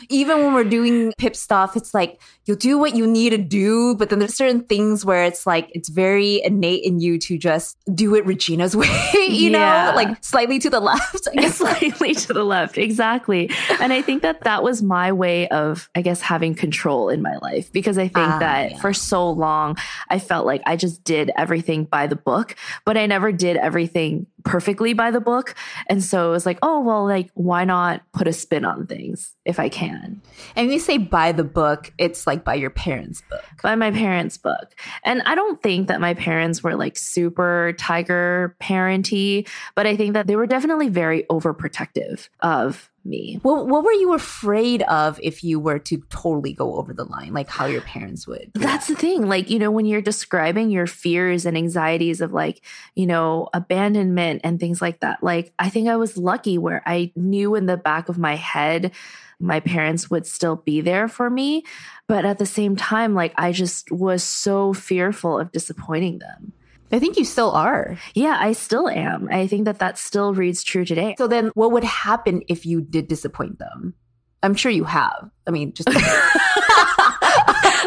[0.09, 3.97] even when we're doing pip stuff, it's like you'll do what you need to do,
[3.97, 7.77] but then there's certain things where it's like it's very innate in you to just
[7.95, 8.87] do it Regina's way,
[9.29, 9.91] you Yeah.
[9.91, 11.27] know, like slightly to the left.
[11.31, 12.79] I guess slightly to the left.
[12.79, 13.51] Exactly.
[13.81, 17.37] And I think that that was my way of, I guess, having control in my
[17.43, 18.79] life because I think Ah, that yeah.
[18.81, 19.77] for so long,
[20.09, 22.55] I felt like I just did everything by the book,
[22.85, 25.55] but I never did everything perfectly by the book.
[25.89, 29.35] And so it was like, oh, well, like, why not put a spin on things
[29.45, 30.23] if I can?
[30.55, 33.45] And you say by the book, it's like by your parents' book.
[33.63, 34.75] by my parents' book.
[35.05, 40.15] And I don't think that my parents were like super tiger parenty, but I think
[40.15, 43.39] that they were definitely very overprotective of me.
[43.43, 47.33] What what were you afraid of if you were to totally go over the line,
[47.33, 48.51] like how your parents would?
[48.55, 49.29] That's the thing.
[49.29, 52.63] Like, you know, when you're describing your fears and anxieties of like,
[52.95, 57.13] you know, abandonment and things like that, like, I think I was lucky where I
[57.17, 58.93] knew in the back of my head
[59.39, 61.65] my parents would still be there for me.
[62.07, 66.53] But at the same time, like, I just was so fearful of disappointing them.
[66.93, 67.97] I think you still are.
[68.15, 69.29] Yeah, I still am.
[69.31, 71.15] I think that that still reads true today.
[71.19, 73.95] So then, what would happen if you did disappoint them?
[74.43, 75.31] I'm sure you have.
[75.47, 75.89] I mean, just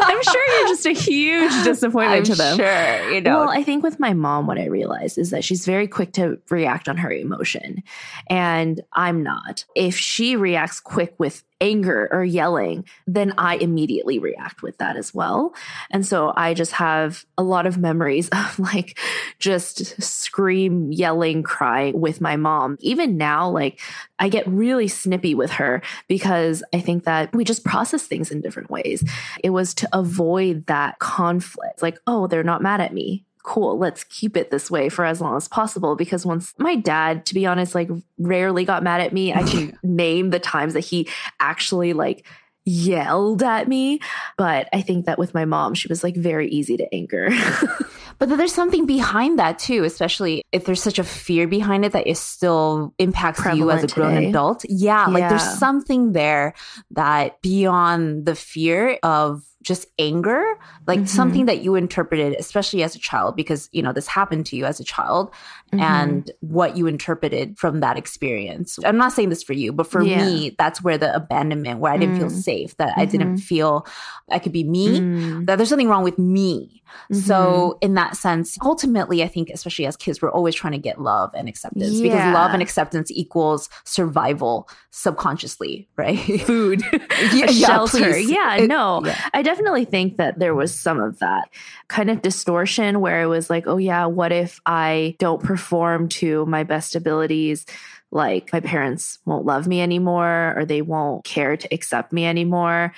[0.02, 2.56] I'm sure you're just a huge disappointment I'm to them.
[2.56, 3.40] Sure, you know.
[3.40, 6.38] Well, I think with my mom, what I realized is that she's very quick to
[6.50, 7.82] react on her emotion,
[8.28, 9.64] and I'm not.
[9.74, 15.12] If she reacts quick with anger or yelling, then I immediately react with that as
[15.12, 15.54] well.
[15.90, 18.98] And so I just have a lot of memories of like
[19.38, 22.76] just scream, yelling, crying with my mom.
[22.80, 23.80] Even now, like
[24.18, 28.40] I get really snippy with her because I think that we just process things in
[28.40, 29.04] different ways.
[29.42, 31.82] It was to avoid that conflict.
[31.82, 33.24] Like, oh, they're not mad at me.
[33.42, 35.96] Cool, let's keep it this way for as long as possible.
[35.96, 39.78] Because once my dad, to be honest, like rarely got mad at me, I can
[39.82, 41.08] name the times that he
[41.40, 42.26] actually like
[42.64, 44.00] yelled at me.
[44.36, 47.30] But I think that with my mom, she was like very easy to anger.
[48.18, 51.92] but then there's something behind that too, especially if there's such a fear behind it
[51.92, 54.28] that it still impacts you as a grown today.
[54.28, 54.64] adult.
[54.68, 56.54] Yeah, like there's something there
[56.92, 60.42] that beyond the fear of just anger,
[60.86, 61.08] like Mhm.
[61.08, 64.64] something that you interpreted, especially as a child, because you know this happened to you
[64.64, 65.32] as a child,
[65.72, 65.84] Mm-hmm.
[65.84, 68.76] and what you interpreted from that experience.
[68.84, 70.24] I'm not saying this for you, but for Yeah.
[70.24, 72.42] me, that's where the abandonment, where I didn't feel Mm.
[72.42, 73.40] safe, that I didn't Mhm.
[73.40, 73.86] feel
[74.28, 75.46] I could be me, Mm.
[75.46, 76.82] that there's something wrong with me.
[77.12, 77.20] Mm-hmm.
[77.20, 81.00] So, in that sense, ultimately, I think, especially as kids, we're always trying to get
[81.00, 86.18] love and acceptance because love and acceptance equals survival subconsciously, right?
[86.42, 86.82] food,
[87.32, 88.18] Yeah, yeah, shelter.
[88.18, 89.16] Yeah, It- no, yeah.
[89.32, 91.48] I definitely think that there was some of that
[91.86, 96.46] kind of distortion where it was like, oh, yeah, what if I don't perform to
[96.46, 97.66] my best abilities?
[98.10, 102.92] Like, my parents won't love me anymore or they won't care to accept me anymore.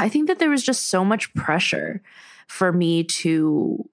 [0.00, 2.02] I think that there was just so much pressure
[2.48, 3.88] for me to.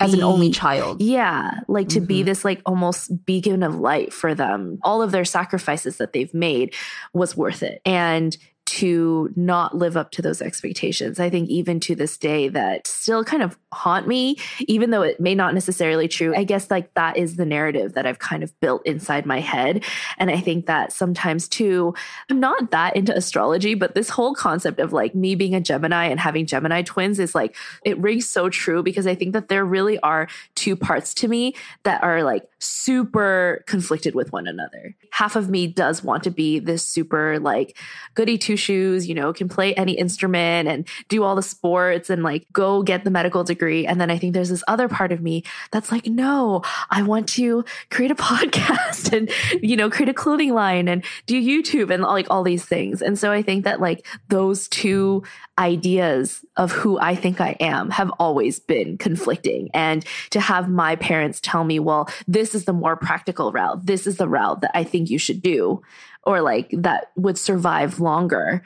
[0.00, 1.00] As an only child.
[1.00, 2.24] yeah, like to be Mhm.
[2.24, 4.80] this like almost beacon of light for them.
[4.82, 6.74] All of their sacrifices that they've made
[7.12, 7.80] was worth it.
[7.84, 8.36] And
[8.68, 11.18] to not live up to those expectations.
[11.18, 15.18] I think even to this day that still kind of haunt me, even though it
[15.18, 16.34] may not necessarily true.
[16.36, 19.84] I guess like that is the narrative that I've kind of built inside my head.
[20.18, 21.94] And I think that sometimes too,
[22.30, 26.04] I'm not that into astrology, but this whole concept of like me being a Gemini
[26.06, 29.64] and having Gemini twins is like, it rings so true because I think that there
[29.64, 31.54] really are two parts to me
[31.84, 34.96] that are like super conflicted with one another.
[35.12, 37.76] Half of me does want to be this super like
[38.14, 42.22] goody two shoes, you know, can play any instrument and do all the sports and
[42.22, 43.86] like go get the medical degree.
[43.86, 47.28] And then I think there's this other part of me that's like, no, I want
[47.30, 49.30] to create a podcast and,
[49.62, 53.02] you know, create a clothing line and do YouTube and like all these things.
[53.02, 55.22] And so I think that like those two
[55.58, 59.70] ideas of who I think I am have always been conflicting.
[59.74, 63.86] And to have my parents tell me, well, this is the more practical route.
[63.86, 65.82] This is the route that I think you should do,
[66.22, 68.62] or like that would survive longer.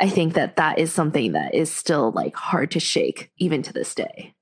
[0.00, 3.72] I think that that is something that is still like hard to shake even to
[3.72, 4.34] this day.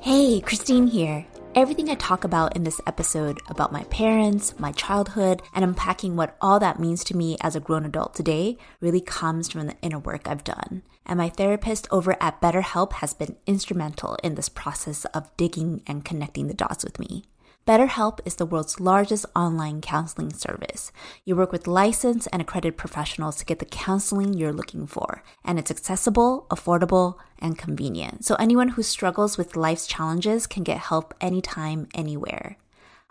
[0.00, 1.26] Hey, Christine here.
[1.56, 6.36] Everything I talk about in this episode about my parents, my childhood, and unpacking what
[6.38, 9.98] all that means to me as a grown adult today really comes from the inner
[9.98, 10.82] work I've done.
[11.06, 16.04] And my therapist over at BetterHelp has been instrumental in this process of digging and
[16.04, 17.24] connecting the dots with me.
[17.66, 20.92] BetterHelp is the world's largest online counseling service.
[21.24, 25.58] You work with licensed and accredited professionals to get the counseling you're looking for, and
[25.58, 28.24] it's accessible, affordable, and convenient.
[28.24, 32.56] So anyone who struggles with life's challenges can get help anytime, anywhere.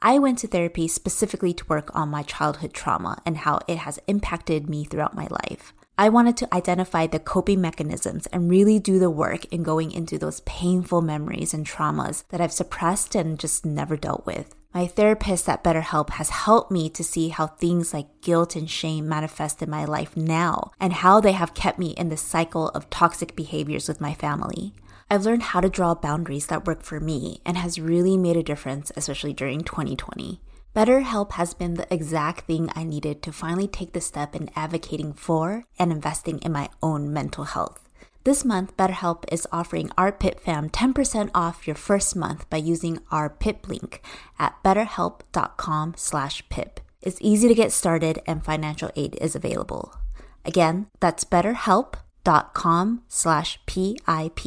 [0.01, 3.99] I went to therapy specifically to work on my childhood trauma and how it has
[4.07, 5.73] impacted me throughout my life.
[5.97, 10.17] I wanted to identify the coping mechanisms and really do the work in going into
[10.17, 14.53] those painful memories and traumas that I've suppressed and just never dealt with.
[14.73, 19.08] My therapist at BetterHelp has helped me to see how things like guilt and shame
[19.08, 22.89] manifest in my life now and how they have kept me in the cycle of
[22.89, 24.73] toxic behaviors with my family.
[25.10, 28.43] I've learned how to draw boundaries that work for me and has really made a
[28.43, 30.41] difference, especially during 2020.
[30.75, 35.13] BetterHelp has been the exact thing I needed to finally take the step in advocating
[35.13, 37.88] for and investing in my own mental health.
[38.25, 42.99] This month, BetterHelp is offering our Pip fam 10% off your first month by using
[43.09, 44.01] our Pip link
[44.38, 46.81] at betterhelp.com slash pip.
[47.01, 49.95] It's easy to get started and financial aid is available.
[50.43, 54.39] Again, that's betterhelp.com slash PIP.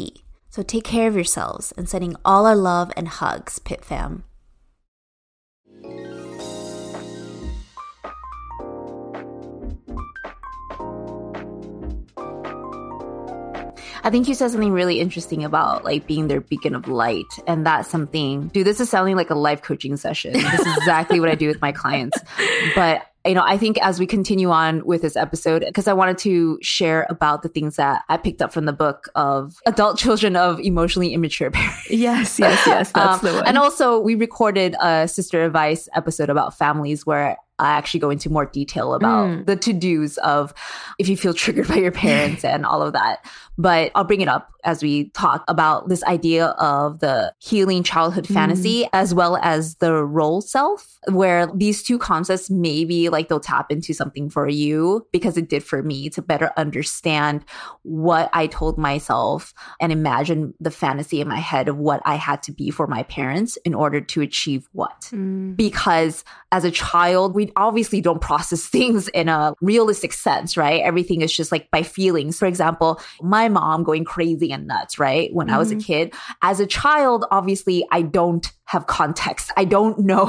[0.50, 4.24] So take care of yourselves and sending all our love and hugs, Pip fam.
[14.04, 17.26] I think you said something really interesting about like being their beacon of light.
[17.46, 20.32] And that's something, dude, this is sounding like a life coaching session.
[20.32, 22.18] This is exactly what I do with my clients.
[22.74, 26.18] But you know, I think as we continue on with this episode, because I wanted
[26.18, 30.34] to share about the things that I picked up from the book of adult children
[30.34, 31.90] of emotionally immature parents.
[31.90, 32.92] Yes, yes, yes.
[32.92, 33.46] That's um, the one.
[33.46, 38.30] And also, we recorded a sister advice episode about families where I actually go into
[38.30, 39.46] more detail about mm.
[39.46, 40.54] the to dos of
[40.98, 43.24] if you feel triggered by your parents and all of that.
[43.60, 48.26] But I'll bring it up as we talk about this idea of the healing childhood
[48.26, 48.34] mm.
[48.34, 53.70] fantasy as well as the role self, where these two concepts maybe like they'll tap
[53.70, 57.44] into something for you because it did for me to better understand
[57.82, 62.42] what I told myself and imagine the fantasy in my head of what I had
[62.44, 65.08] to be for my parents in order to achieve what.
[65.12, 65.56] Mm.
[65.56, 70.82] Because as a child, we obviously don't process things in a realistic sense, right?
[70.82, 72.38] Everything is just like by feelings.
[72.38, 75.32] For example, my mom going crazy and nuts, right?
[75.32, 75.56] When mm-hmm.
[75.56, 75.80] I was a mm-hmm.
[75.80, 76.14] kid.
[76.42, 79.50] As a child, obviously, I don't have context.
[79.56, 80.26] I don't know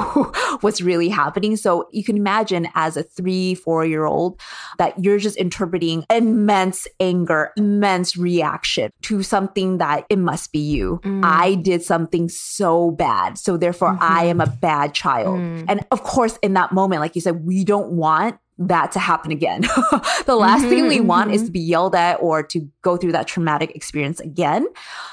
[0.62, 1.56] what's really happening.
[1.58, 4.42] So you can imagine as a three, four year old
[4.78, 11.02] that you're just interpreting immense anger, immense reaction to something that it must be you.
[11.04, 11.22] Mm.
[11.24, 13.38] I did something so bad.
[13.38, 14.04] So therefore mm-hmm.
[14.04, 15.40] I am a bad child.
[15.40, 15.66] Mm.
[15.68, 19.32] And of course, in that moment, like you said, we don't want that to happen
[19.32, 19.62] again.
[20.26, 21.08] the last mm-hmm, thing we mm-hmm.
[21.08, 21.46] want is mm-hmm.
[21.48, 24.68] to be yelled at or to go through that traumatic experience again.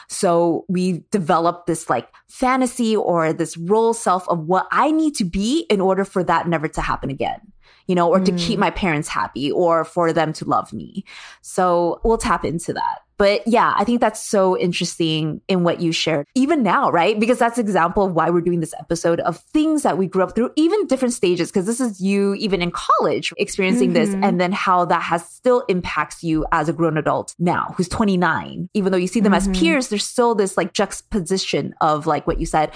[0.09, 5.25] So we develop this like fantasy or this role self of what I need to
[5.25, 7.41] be in order for that never to happen again.
[7.87, 8.25] you know, or mm.
[8.27, 8.61] to keep mm.
[8.61, 11.05] my parents happy or for them to love me.
[11.41, 13.06] So we'll tap into that.
[13.19, 17.19] But yeah, I think that's so interesting in what you shared, even now, right?
[17.19, 20.35] Because that's example of why we're doing this episode of things that we grew up
[20.35, 21.51] through, even different stages.
[21.51, 24.13] Because this is you, even in college, experiencing mm-hmm.
[24.13, 27.89] this, and then how that has still impacts you as a grown adult now, who's
[27.89, 28.69] 29.
[28.75, 29.51] Even though you see them mm-hmm.
[29.51, 32.71] as peers, there's still this like juxtaposition of like what you said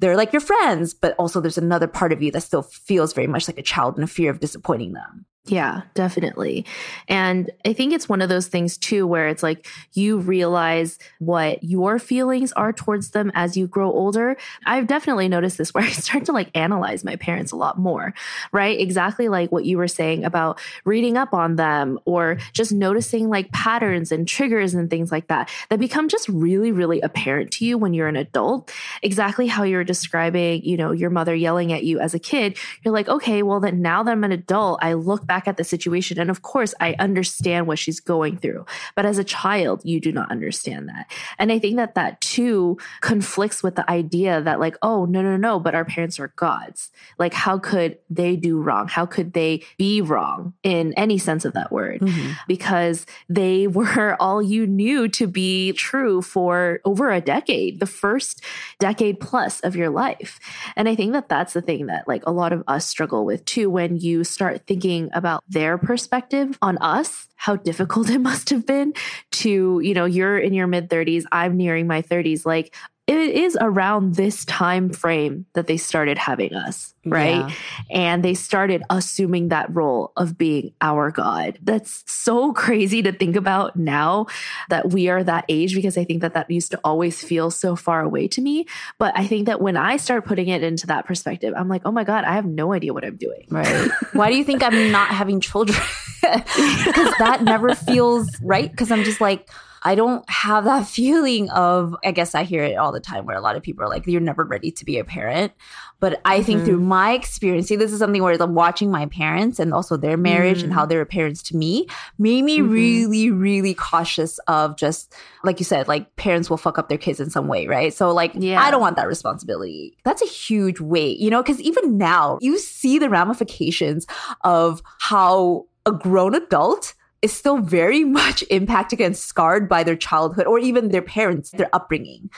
[0.00, 3.26] they're like your friends, but also there's another part of you that still feels very
[3.26, 5.24] much like a child and a fear of disappointing them.
[5.46, 6.64] Yeah, definitely.
[7.06, 11.62] And I think it's one of those things too where it's like you realize what
[11.62, 14.38] your feelings are towards them as you grow older.
[14.64, 18.14] I've definitely noticed this where I start to like analyze my parents a lot more,
[18.52, 18.80] right?
[18.80, 23.52] Exactly like what you were saying about reading up on them or just noticing like
[23.52, 27.76] patterns and triggers and things like that that become just really, really apparent to you
[27.76, 28.72] when you're an adult.
[29.02, 32.56] Exactly how you're describing, you know, your mother yelling at you as a kid.
[32.82, 35.56] You're like, okay, well, then now that I'm an adult, I look back back at
[35.56, 36.20] the situation.
[36.20, 38.66] And of course, I understand what she's going through.
[38.94, 41.10] But as a child, you do not understand that.
[41.40, 45.36] And I think that that too conflicts with the idea that, like, oh, no, no,
[45.36, 46.92] no, but our parents are gods.
[47.18, 48.86] Like, how could they do wrong?
[48.86, 52.00] How could they be wrong in any sense of that word?
[52.02, 52.32] Mm-hmm.
[52.46, 58.40] Because they were all you knew to be true for over a decade, the first
[58.78, 60.38] decade plus of your life.
[60.76, 63.44] And I think that that's the thing that, like, a lot of us struggle with
[63.44, 68.50] too when you start thinking about about their perspective on us, how difficult it must
[68.50, 68.92] have been
[69.32, 72.44] to, you know, you're in your mid 30s, I'm nearing my 30s.
[72.44, 72.74] Like,
[73.06, 77.48] it is around this time frame that they started having us, right?
[77.48, 77.50] Yeah.
[77.90, 81.58] And they started assuming that role of being our God.
[81.62, 84.26] That's so crazy to think about now
[84.70, 87.76] that we are that age because I think that that used to always feel so
[87.76, 88.64] far away to me.
[88.98, 91.92] But I think that when I start putting it into that perspective, I'm like, oh
[91.92, 93.46] my God, I have no idea what I'm doing.
[93.50, 93.90] Right.
[94.14, 95.78] Why do you think I'm not having children?
[96.24, 98.70] Because that never feels right.
[98.70, 99.46] Because I'm just like,
[99.84, 103.36] I don't have that feeling of, I guess I hear it all the time where
[103.36, 105.52] a lot of people are like, you're never ready to be a parent.
[106.00, 106.66] But I think mm-hmm.
[106.66, 110.16] through my experience, see, this is something where I'm watching my parents and also their
[110.16, 110.66] marriage mm-hmm.
[110.66, 110.88] and how mm.
[110.90, 111.86] they were parents to me
[112.18, 112.70] made me mm-hmm.
[112.70, 115.14] really, really cautious of just,
[115.44, 117.94] like you said, like parents will fuck up their kids in some way, right?
[117.94, 118.60] So, like, yeah.
[118.60, 119.96] I don't want that responsibility.
[120.04, 124.06] That's a huge weight, you know, because even now you see the ramifications
[124.42, 126.94] of how a grown adult
[127.24, 131.70] is still very much impacted and scarred by their childhood or even their parents, their
[131.72, 132.30] upbringing.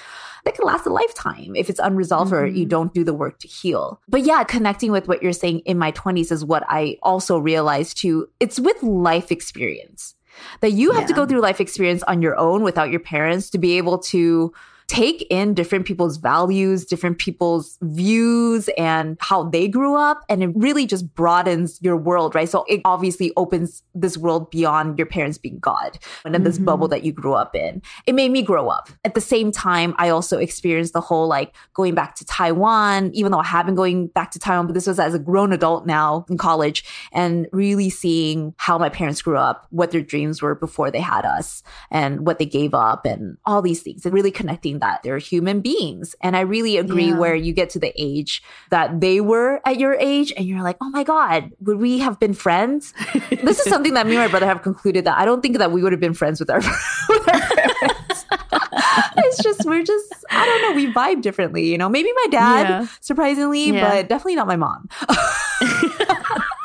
[0.44, 2.44] That can last a lifetime if it's unresolved mm-hmm.
[2.44, 2.68] or you mm-hmm.
[2.68, 4.00] don't do the work to heal.
[4.08, 7.98] But yeah, connecting with what you're saying in my 20s is what I also realized
[7.98, 8.28] too.
[8.38, 10.14] It's with life experience
[10.60, 11.08] that you have yeah.
[11.08, 14.52] to go through life experience on your own without your parents to be able to
[14.88, 20.24] take in different people's values, different people's views and how they grew up.
[20.28, 22.48] And it really just broadens your world, right?
[22.48, 26.66] So it obviously opens this world beyond your parents being God and in this mm-hmm.
[26.66, 27.82] bubble that you grew up in.
[28.06, 28.88] It made me grow up.
[29.04, 33.32] At the same time, I also experienced the whole like going back to Taiwan, even
[33.32, 35.86] though I have been going back to Taiwan, but this was as a grown adult
[35.86, 40.54] now in college and really seeing how my parents grew up, what their dreams were
[40.54, 44.30] before they had us and what they gave up and all these things and really
[44.30, 45.02] connecting that.
[45.02, 46.14] They're human beings.
[46.20, 47.18] And I really agree yeah.
[47.18, 50.76] where you get to the age that they were at your age and you're like,
[50.80, 52.94] oh my God, would we have been friends?
[53.30, 55.72] this is something that me and my brother have concluded that I don't think that
[55.72, 56.58] we would have been friends with our,
[57.08, 58.24] with our parents.
[59.18, 61.88] it's just, we're just, I don't know, we vibe differently, you know?
[61.88, 62.86] Maybe my dad, yeah.
[63.00, 63.88] surprisingly, yeah.
[63.88, 64.88] but definitely not my mom.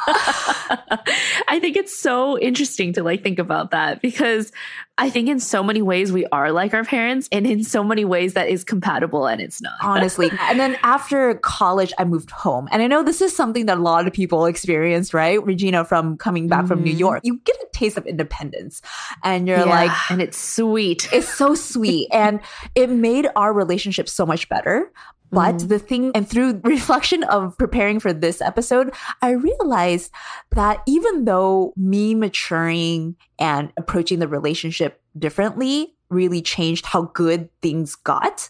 [0.08, 4.52] I think it's so interesting to like think about that because
[4.98, 8.06] I think in so many ways we are like our parents and in so many
[8.06, 9.74] ways that is compatible and it's not.
[9.82, 10.32] Honestly.
[10.42, 12.68] and then after college, I moved home.
[12.72, 15.44] And I know this is something that a lot of people experience, right?
[15.44, 16.68] Regina, from coming back mm-hmm.
[16.68, 17.00] from New mm-hmm.
[17.00, 18.82] York, you get a taste of independence
[19.24, 21.12] and you're yeah, like, and it's sweet.
[21.12, 22.10] It's so sweet.
[22.12, 22.40] and
[22.76, 24.92] it made our relationship so much better.
[25.32, 25.68] But mm.
[25.70, 30.12] the thing, and through reflection of preparing for this episode, I realized
[30.52, 37.96] that even though me maturing and approaching the relationship differently really changed how good things
[37.96, 38.50] got,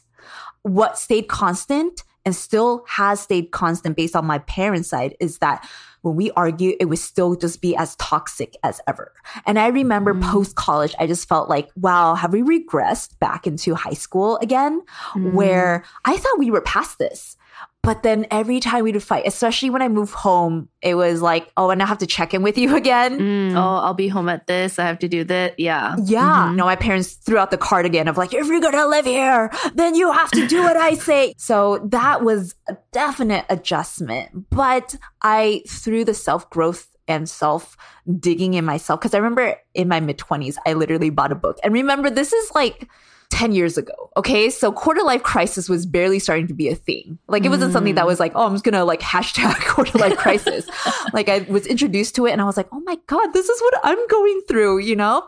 [0.63, 5.67] what stayed constant and still has stayed constant based on my parents' side is that
[6.01, 9.13] when we argue, it would still just be as toxic as ever.
[9.45, 10.24] And I remember mm.
[10.24, 14.82] post college, I just felt like, wow, have we regressed back into high school again?
[15.13, 15.34] Mm.
[15.34, 17.38] Where I thought we were past this.
[17.84, 21.51] But then every time we would fight, especially when I moved home, it was like,
[21.57, 23.17] oh, and I have to check in with you again.
[23.17, 24.77] Mm, oh, I'll be home at this.
[24.77, 25.59] I have to do that.
[25.59, 25.95] Yeah.
[26.03, 26.45] Yeah.
[26.45, 26.57] Mm-hmm.
[26.57, 29.49] No, my parents threw out the cardigan of like, if you're going to live here,
[29.73, 31.34] then you have to do what I say.
[31.41, 34.49] So that was a definite adjustment.
[34.51, 37.75] But I, through the self growth and self
[38.19, 41.57] digging in myself, because I remember in my mid 20s, I literally bought a book.
[41.63, 42.88] And remember, this is like,
[43.32, 44.11] 10 years ago.
[44.17, 44.49] Okay.
[44.49, 47.17] So quarter life crisis was barely starting to be a thing.
[47.27, 47.73] Like it wasn't mm.
[47.73, 50.69] something that was like, oh, I'm just going to like hashtag quarter life crisis.
[51.13, 53.59] like I was introduced to it and I was like, oh my God, this is
[53.61, 55.27] what I'm going through, you know?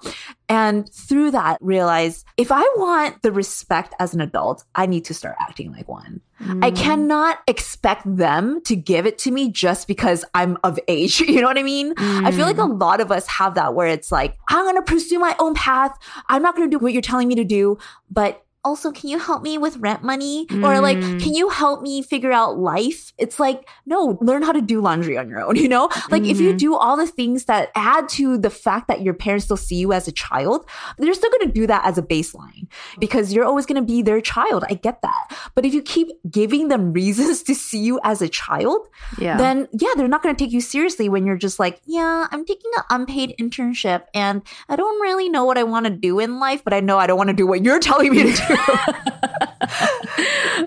[0.54, 5.14] And through that, realize if I want the respect as an adult, I need to
[5.16, 6.22] start acting like one.
[6.40, 6.64] Mm.
[6.64, 11.22] I cannot expect them to give it to me just because I'm of age.
[11.34, 11.96] You know what I mean?
[11.96, 12.28] Mm.
[12.28, 12.80] I feel like a mm.
[12.80, 15.98] lot of us have that where it's like, I'm going to pursue my own path.
[16.30, 17.80] I'm not going to do what you're telling me to do.
[18.12, 20.46] But also, can you help me with rent money?
[20.48, 20.66] Mm.
[20.66, 21.22] Or like, mm.
[21.22, 23.12] can you help me figure out life?
[23.18, 25.90] It's like, no, learn how to do laundry on your own, you know?
[26.10, 26.32] Like, mm-hmm.
[26.32, 26.58] if you mm-hmm.
[26.58, 29.92] do all the things that add to the fact that your parents still see you
[29.92, 30.66] as a child,
[30.98, 32.68] they're still going to do that as a baseline
[33.00, 34.64] because you're always going to be their child.
[34.70, 35.52] I get that.
[35.56, 38.88] But if you keep giving them reasons to see you as a child,
[39.20, 39.38] yeah.
[39.38, 42.46] then yeah, they're not going to take you seriously when you're just like, yeah, I'm
[42.46, 46.40] taking an unpaid internship and I don't really know what I want to do in
[46.40, 48.53] life, but I know I don't want to do what you're telling me to do.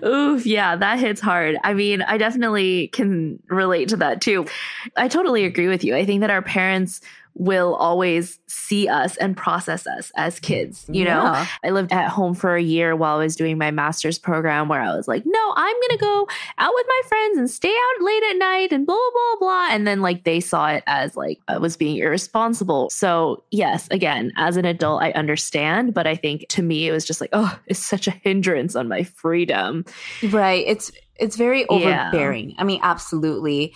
[0.04, 1.56] Oof, yeah, that hits hard.
[1.64, 4.46] I mean, I definitely can relate to that too.
[4.96, 5.96] I totally agree with you.
[5.96, 7.00] I think that our parents
[7.38, 10.86] will always see us and process us as kids.
[10.88, 11.46] You know, yeah.
[11.62, 14.80] I lived at home for a year while I was doing my master's program where
[14.80, 18.04] I was like, no, I'm going to go out with my friends and stay out
[18.04, 19.68] late at night and blah, blah, blah.
[19.70, 22.88] And then like they saw it as like I was being irresponsible.
[22.88, 25.92] So, yes, again, as an adult, I understand.
[25.92, 28.88] But I think to me, it was just like, oh, it's such a hindrance on
[28.88, 29.84] my freedom.
[30.30, 30.64] Right.
[30.66, 32.50] It's, it's very overbearing.
[32.50, 32.56] Yeah.
[32.58, 33.74] I mean, absolutely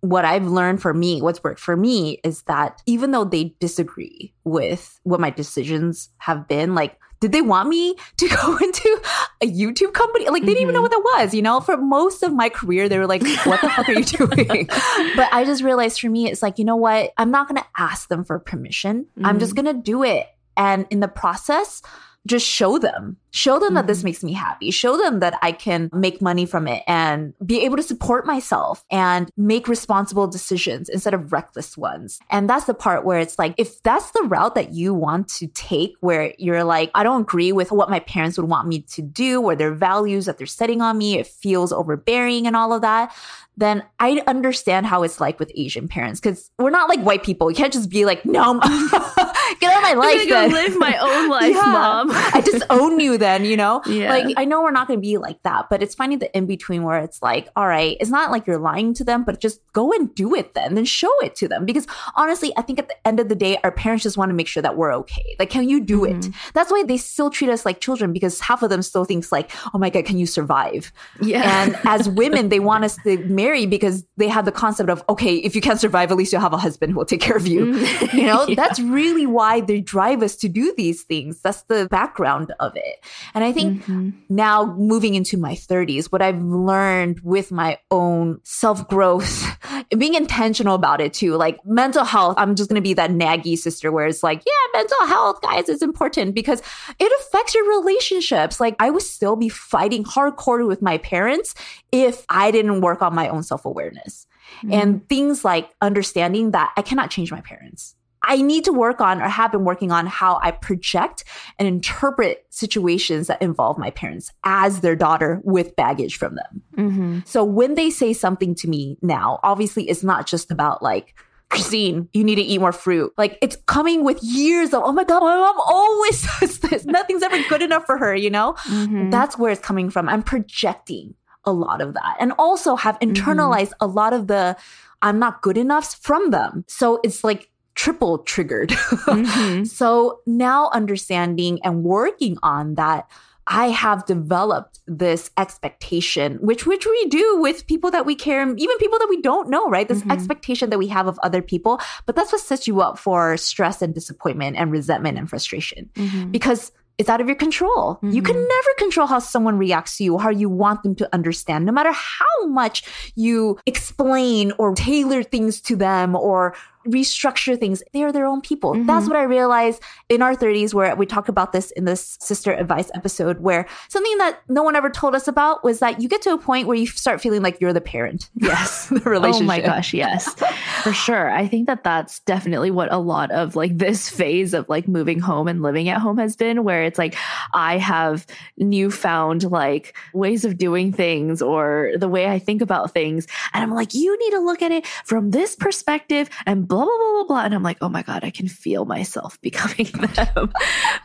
[0.00, 4.32] what I've learned for me, what's worked for me is that even though they disagree
[4.44, 9.02] with what my decisions have been, like, did they want me to go into
[9.42, 10.28] a YouTube company?
[10.28, 10.62] Like, they didn't mm-hmm.
[10.62, 10.94] even know mm-hmm.
[10.94, 11.60] what that was, you know?
[11.60, 14.66] For most of my career, they were like, what the fuck are you doing?
[15.16, 17.12] but I just realized for me, it's like, you know what?
[17.18, 19.04] I'm not going to ask them for permission.
[19.04, 19.26] Mm-hmm.
[19.26, 19.66] I'm just mm-hmm.
[19.66, 20.26] going to do it.
[20.56, 21.82] And in the process,
[22.26, 23.76] just show them show them mm-hmm.
[23.76, 24.06] that this mm-hmm.
[24.06, 27.76] makes me happy show them that i can make money from it and be able
[27.76, 33.04] to support myself and make responsible decisions instead of reckless ones and that's the part
[33.04, 36.90] where it's like if that's the route that you want to take where you're like
[36.94, 40.26] i don't agree with what my parents would want me to do or their values
[40.26, 43.14] that they're setting on me it feels overbearing and all of that
[43.60, 47.50] then I understand how it's like with Asian parents because we're not like white people.
[47.50, 48.58] You can't just be like, no,
[49.58, 50.20] get out of my life.
[50.20, 51.62] I'm gonna go live my own life, yeah.
[51.62, 52.10] mom.
[52.14, 53.82] I just own you then, you know?
[53.90, 54.10] Yeah.
[54.10, 56.46] Like, I know we're not going to be like that, but it's finding the in
[56.46, 59.60] between where it's like, all right, it's not like you're lying to them, but just
[59.72, 61.66] go and do it then, then show it to them.
[61.66, 64.34] Because honestly, I think at the end of the day, our parents just want to
[64.34, 65.34] make sure that we're okay.
[65.40, 66.30] Like, can you do mm-hmm.
[66.30, 66.34] it?
[66.54, 69.50] That's why they still treat us like children because half of them still thinks like,
[69.74, 70.92] oh my God, can you survive?
[71.20, 71.64] Yeah.
[71.64, 75.34] And as women, they want us to marry because they have the concept of, okay,
[75.36, 77.46] if you can't survive, at least you'll have a husband who will take care of
[77.46, 77.66] you.
[77.66, 78.16] Mm-hmm.
[78.16, 78.54] You know, yeah.
[78.54, 81.40] that's really why they drive us to do these things.
[81.40, 83.04] That's the background of it.
[83.34, 84.10] And I think mm-hmm.
[84.28, 89.44] now moving into my 30s, what I've learned with my own self growth,
[89.98, 93.56] being intentional about it too, like mental health, I'm just going to be that naggy
[93.56, 96.62] sister where it's like, yeah, mental health, guys, is important because
[96.98, 98.60] it affects your relationships.
[98.60, 101.54] Like I would still be fighting hardcore with my parents
[101.92, 104.26] if I didn't work on my own self awareness.
[104.58, 104.72] Mm-hmm.
[104.72, 107.94] And things like understanding that I cannot change my parents.
[108.30, 111.24] I need to work on or have been working on how I project
[111.58, 116.62] and interpret situations that involve my parents as their daughter with baggage from them.
[116.76, 117.18] Mm-hmm.
[117.26, 121.16] So when they say something to me now, obviously it's not just about like,
[121.48, 123.12] Christine, you need to eat more fruit.
[123.18, 126.84] Like it's coming with years of, oh my God, my mom always says this.
[126.86, 128.52] Nothing's ever good enough for her, you know?
[128.68, 129.10] Mm-hmm.
[129.10, 130.08] That's where it's coming from.
[130.08, 133.10] I'm projecting a lot of that and also have mm-hmm.
[133.10, 133.84] internalized mm-hmm.
[133.84, 134.56] a lot of the
[135.02, 136.64] I'm not good enough from them.
[136.68, 137.49] So it's like
[137.80, 138.68] triple triggered.
[138.68, 139.64] Mm-hmm.
[139.80, 143.08] so now understanding and working on that,
[143.46, 148.78] I have developed this expectation, which which we do with people that we care, even
[148.78, 149.88] people that we don't know, right?
[149.88, 150.10] This mm-hmm.
[150.10, 153.80] expectation that we have of other people, but that's what sets you up for stress
[153.80, 156.30] and disappointment and resentment and frustration, mm-hmm.
[156.30, 157.94] because it's out of your control.
[157.94, 158.10] Mm-hmm.
[158.10, 158.46] You can mm-hmm.
[158.46, 161.92] never control how someone reacts to you, how you want them to understand, no matter
[161.92, 166.54] how much you explain or tailor things to them or
[166.86, 167.82] restructure things.
[167.92, 168.74] They are their own people.
[168.74, 168.86] Mhm.
[168.86, 172.52] That's what I realized in our 30s, where we talk about this in this sister
[172.52, 176.22] advice episode, where something that no one ever told us about was that you get
[176.22, 178.30] to a point where you start feeling like you're the parent.
[178.40, 178.88] Yes.
[178.88, 179.42] the relationship.
[179.42, 180.34] Oh my gosh, yes.
[180.82, 181.30] For sure.
[181.30, 185.20] I think that that's definitely what a lot of like this phase of like moving
[185.20, 187.14] home and living at home has been where it's like
[187.54, 188.26] I have
[188.56, 193.74] newfound like ways of doing things or the way I think about things and I'm
[193.74, 197.24] like you need to look at it from this perspective and blah blah blah blah
[197.24, 200.52] blah and I'm like oh my god I can feel myself becoming them.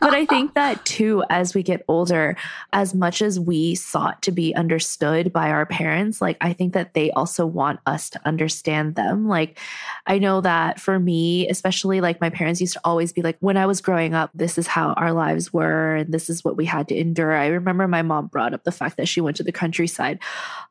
[0.02, 2.36] but I think that too as we get older
[2.74, 6.94] as much as we sought to be understood by our parents, like I think that
[6.94, 9.28] they also want us to understand them.
[9.28, 9.60] Like
[10.06, 13.58] I know that for me, especially like my parents used to always be like, when
[13.58, 16.66] I was growing up, this is how our lives were and this is what we
[16.66, 17.34] had to endure.
[17.34, 20.20] I remember my mom brought up the fact that she went to the countryside.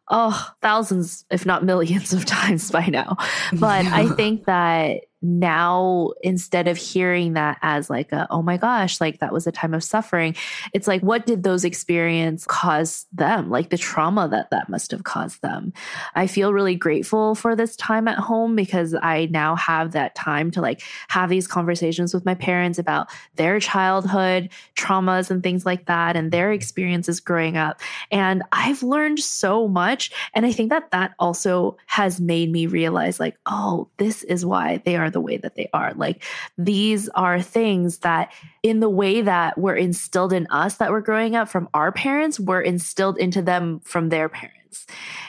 [0.09, 3.17] Oh, thousands, if not millions of times by now.
[3.53, 4.94] But I think that
[5.25, 9.53] now instead of hearing that as like a oh my gosh like that was a
[9.53, 10.35] time of suffering
[10.73, 13.51] it's like what did those experience cause them?
[13.51, 15.73] Like the trauma that that must have caused them.
[16.15, 20.51] I feel really grateful for this time at home because i now have that time
[20.51, 25.87] to like have these conversations with my parents about their childhood traumas and things like
[25.87, 27.81] that and their experiences growing up.
[28.11, 33.21] And i've learned so much and i think that that also has made me realize
[33.21, 35.95] like oh this is why they are the way that they are.
[35.95, 36.23] Like
[36.59, 38.31] these are things that,
[38.63, 42.39] in the way that were instilled in us that were growing up from our parents,
[42.39, 44.64] were instilled into them from their parents.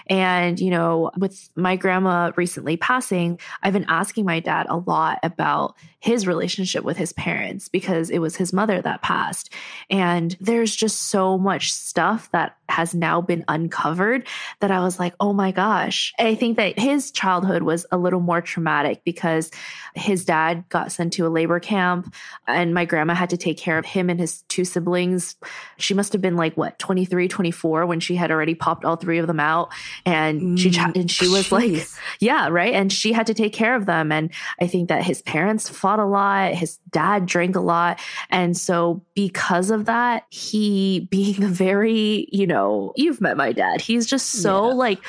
[0.07, 5.19] And, you know, with my grandma recently passing, I've been asking my dad a lot
[5.23, 5.75] about
[6.05, 9.51] his relationship with his parents because it was his mother that passed.
[9.89, 14.27] And there's just so much stuff that has now been uncovered
[14.59, 16.13] that I was like, oh my gosh.
[16.19, 19.49] I think that his childhood was a little more traumatic because
[19.95, 22.13] his dad got sent to a labor camp
[22.47, 25.35] and my grandma had to take care of him and his two siblings.
[25.77, 29.17] She must have been like, what, 23, 24 when she had already popped all three
[29.17, 29.69] of them out.
[30.05, 31.87] And she, Mm, and she was like,
[32.19, 32.73] yeah, right.
[32.73, 34.11] And she had to take care of them.
[34.11, 36.53] And I think that his parents fought a lot.
[36.53, 37.99] His dad drank a lot.
[38.29, 43.81] And so because of that, he being the very, you know, you've met my dad.
[43.81, 44.73] He's just so Yeah.
[44.73, 44.99] like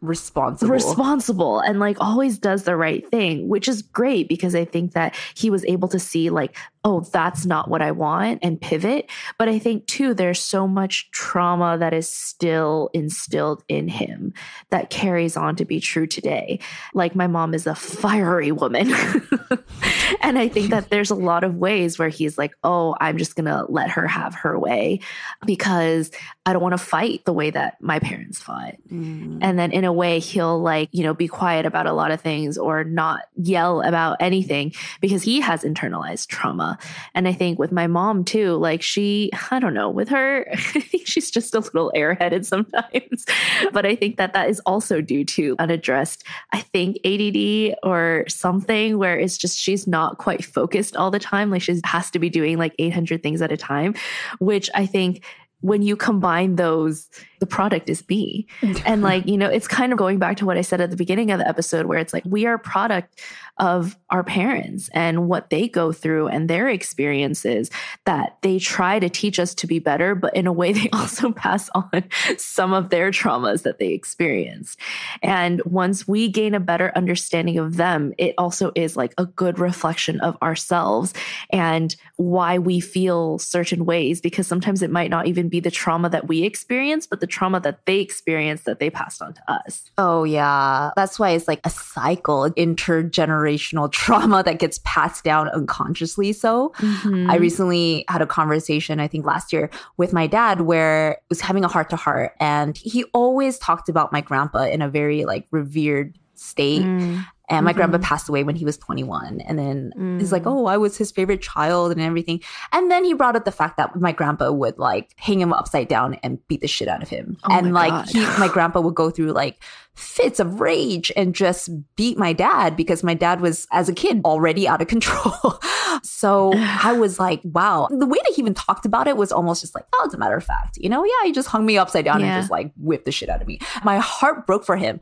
[0.00, 0.72] responsible.
[0.72, 5.14] responsible and like always does the right thing, which is great because I think that
[5.34, 9.10] he was able to see like, oh, that's not what I want and pivot.
[9.38, 14.32] But I think too, there's so much trauma that is still instilled in him
[14.70, 16.60] that carries on to be true today.
[16.94, 18.92] Like my mom is a fiery woman.
[20.20, 23.34] and I think that there's a lot of ways where he's like, oh, I'm just
[23.34, 25.00] going to let her have her way
[25.44, 26.12] because
[26.44, 28.76] I don't want to fight the way that my parents fought.
[28.92, 29.38] Mm.
[29.42, 32.20] And then in a way, he'll like, you know, be quiet about a lot of
[32.20, 36.78] things or not yell about anything because he has internalized trauma.
[37.14, 40.56] And I think with my mom too, like she, I don't know, with her, I
[40.56, 43.24] think she's just a little airheaded sometimes.
[43.72, 48.98] but I think that that is also due to unaddressed, I think ADD or something
[48.98, 51.50] where it's just she's not quite focused all the time.
[51.50, 53.94] Like she has to be doing like 800 things at a time,
[54.38, 55.24] which I think
[55.66, 57.08] when you combine those,
[57.40, 58.46] the product is B.
[58.86, 60.96] And like, you know, it's kind of going back to what I said at the
[60.96, 63.20] beginning of the episode, where it's like we are a product
[63.58, 67.70] of our parents and what they go through and their experiences
[68.04, 71.32] that they try to teach us to be better, but in a way, they also
[71.32, 72.04] pass on
[72.36, 74.78] some of their traumas that they experienced.
[75.22, 79.58] And once we gain a better understanding of them, it also is like a good
[79.58, 81.12] reflection of ourselves
[81.50, 86.08] and why we feel certain ways, because sometimes it might not even be the trauma
[86.10, 89.90] that we experience, but the trauma that they experience that they passed on to us.
[89.98, 90.90] Oh, yeah.
[90.96, 96.32] That's why it's like a cycle, intergenerational trauma that gets passed down unconsciously.
[96.32, 97.30] So, Mm-hmm.
[97.30, 101.40] I recently had a conversation, I think last year, with my dad where I was
[101.40, 102.32] having a heart to heart.
[102.40, 106.82] And he always talked about my grandpa in a very like revered state.
[106.82, 107.24] Mm.
[107.48, 108.02] And my grandpa Mhm.
[108.02, 109.40] passed away when he was 21.
[109.46, 110.32] And then he's Mm.
[110.32, 112.40] like, oh, I was his favorite child and everything.
[112.72, 115.86] And then he brought up the fact that my grandpa would like hang him upside
[115.86, 117.36] down and beat the shit out of him.
[117.44, 118.08] Oh and like God.
[118.08, 119.62] he, my grandpa would go through like
[119.94, 124.22] fits of rage and just beat my dad because my dad was as a kid
[124.24, 125.60] already out of control.
[126.02, 127.86] so I was like, wow.
[127.90, 130.18] The way that he even talked about it was almost just like, oh, it's a
[130.18, 130.78] matter of fact.
[130.78, 132.26] You know, yeah, he just hung me upside down Yeah.
[132.34, 133.60] and just like whipped the shit out of me.
[133.84, 134.98] My heart broke for him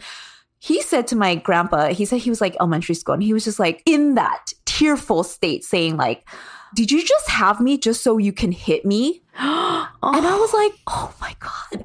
[0.64, 3.44] he said to my grandpa, he said he was like elementary school and he was
[3.44, 6.26] just like in that tearful state saying like,
[6.74, 9.20] did you just have me just so you can hit me?
[10.06, 11.84] And I was like, oh my God.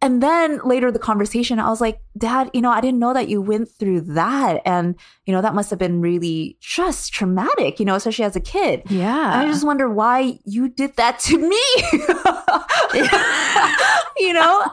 [0.00, 3.28] And then later the conversation, I was like, Dad, you know, I didn't know that
[3.28, 4.60] you went through that.
[4.66, 8.40] And, you know, that must have been really just traumatic, you know, especially as a
[8.40, 8.82] kid.
[8.90, 9.40] Yeah.
[9.40, 11.62] I just wonder why you did that to me.
[14.26, 14.66] you know?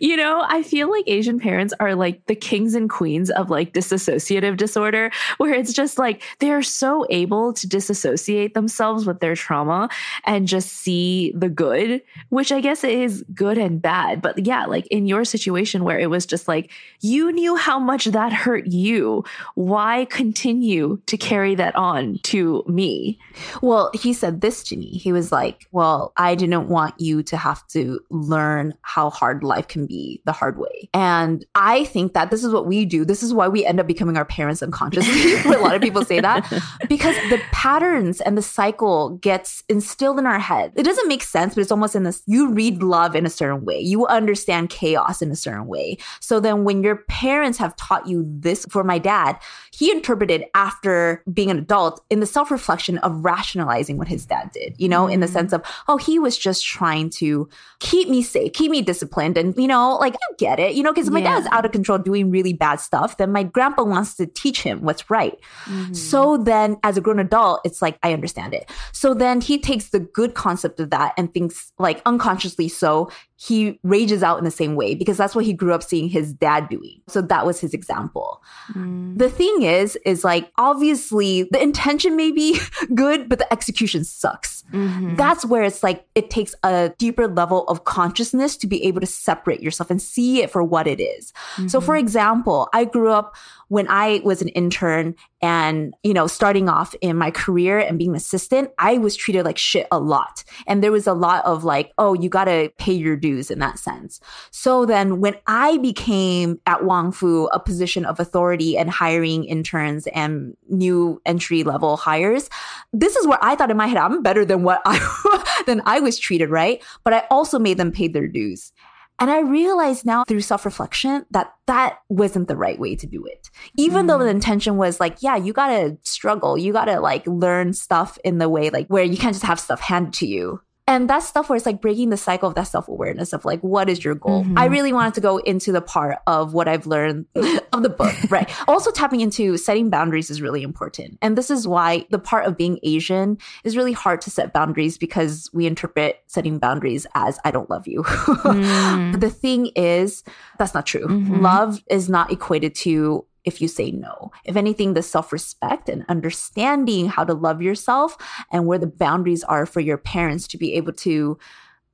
[0.00, 3.72] you know, I feel like Asian parents are like the kings and queens of like
[3.72, 9.88] dissociative disorder, where it's just like they're so able to disassociate themselves with their trauma
[10.24, 14.20] and just see the good, which I guess is good and bad.
[14.20, 18.06] But yeah, like in your situation where it was just like you knew how much
[18.06, 23.18] that hurt you, why continue to carry that on to me?
[23.60, 24.86] Well, he said this to me.
[24.86, 29.68] He was like, Well, I didn't want you to have to learn how hard life
[29.68, 30.88] can be the hard way.
[30.94, 33.04] And I think that this is what we do.
[33.04, 35.34] This is why we end up becoming our parents unconsciously.
[35.52, 36.48] a lot of people say that
[36.88, 40.72] because the patterns and the cycle gets instilled in our head.
[40.76, 43.64] It doesn't make sense, but it's almost in this you read love in a certain
[43.64, 45.98] way, you understand chaos in a certain way.
[46.20, 49.38] So then when your parents have taught you this, for my dad,
[49.72, 54.50] he interpreted after being an adult in the self reflection of rationalizing what his dad
[54.52, 55.12] did, you know, mm.
[55.12, 57.48] in the sense of, oh, he was just trying to
[57.80, 59.36] keep me safe, keep me disciplined.
[59.36, 61.40] And, you know, like, you get it, you know, because my yeah.
[61.40, 63.16] dad's out of control doing really bad stuff.
[63.16, 65.38] Then my grandpa wants to teach him what's right.
[65.64, 65.94] Mm-hmm.
[65.94, 68.70] So then as a grown adult, it's like, I understand it.
[68.92, 73.10] So then he takes the good concept of that and thinks, like, unconsciously so,
[73.42, 76.32] he rages out in the same way because that's what he grew up seeing his
[76.32, 77.00] dad doing.
[77.08, 78.40] So that was his example.
[78.72, 79.18] Mm.
[79.18, 82.60] The thing is, is like obviously the intention may be
[82.94, 84.62] good, but the execution sucks.
[84.72, 85.16] Mm-hmm.
[85.16, 89.06] That's where it's like it takes a deeper level of consciousness to be able to
[89.06, 91.32] separate yourself and see it for what it is.
[91.56, 91.66] Mm-hmm.
[91.66, 93.34] So for example, I grew up
[93.72, 98.10] when I was an intern and, you know, starting off in my career and being
[98.10, 100.44] an assistant, I was treated like shit a lot.
[100.66, 103.60] And there was a lot of like, oh, you got to pay your dues in
[103.60, 104.20] that sense.
[104.50, 110.06] So then when I became at Wang Fu a position of authority and hiring interns
[110.08, 112.50] and new entry level hires,
[112.92, 115.98] this is where I thought in my head, I'm better than what I, than I
[115.98, 116.82] was treated, right?
[117.04, 118.70] But I also made them pay their dues.
[119.18, 123.24] And I realized now through self reflection that that wasn't the right way to do
[123.24, 123.50] it.
[123.76, 124.08] Even mm.
[124.08, 126.58] though the intention was like, yeah, you gotta struggle.
[126.58, 129.80] You gotta like learn stuff in the way like where you can't just have stuff
[129.80, 133.32] handed to you and that stuff where it's like breaking the cycle of that self-awareness
[133.32, 134.58] of like what is your goal mm-hmm.
[134.58, 137.26] i really wanted to go into the part of what i've learned
[137.72, 141.66] of the book right also tapping into setting boundaries is really important and this is
[141.66, 146.22] why the part of being asian is really hard to set boundaries because we interpret
[146.26, 149.12] setting boundaries as i don't love you mm.
[149.12, 150.22] but the thing is
[150.58, 151.40] that's not true mm-hmm.
[151.40, 154.30] love is not equated to if you say no.
[154.44, 158.16] If anything, the self respect and understanding how to love yourself
[158.50, 161.38] and where the boundaries are for your parents to be able to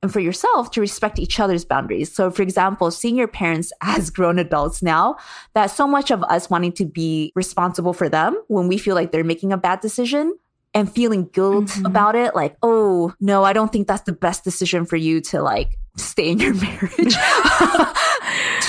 [0.01, 2.13] and for yourself to respect each other's boundaries.
[2.13, 5.17] So, for example, seeing your parents as grown adults now,
[5.53, 9.11] that so much of us wanting to be responsible for them when we feel like
[9.11, 10.37] they're making a bad decision
[10.73, 11.85] and feeling guilt mm-hmm.
[11.85, 15.41] about it, like, oh, no, I don't think that's the best decision for you to
[15.41, 17.15] like stay in your marriage.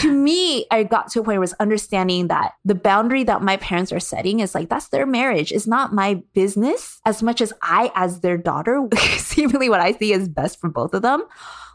[0.00, 3.42] to me, I got to a point where I was understanding that the boundary that
[3.42, 5.52] my parents are setting is like, that's their marriage.
[5.52, 8.86] It's not my business as much as I, as their daughter,
[9.16, 11.24] seemingly what I see is best for both of them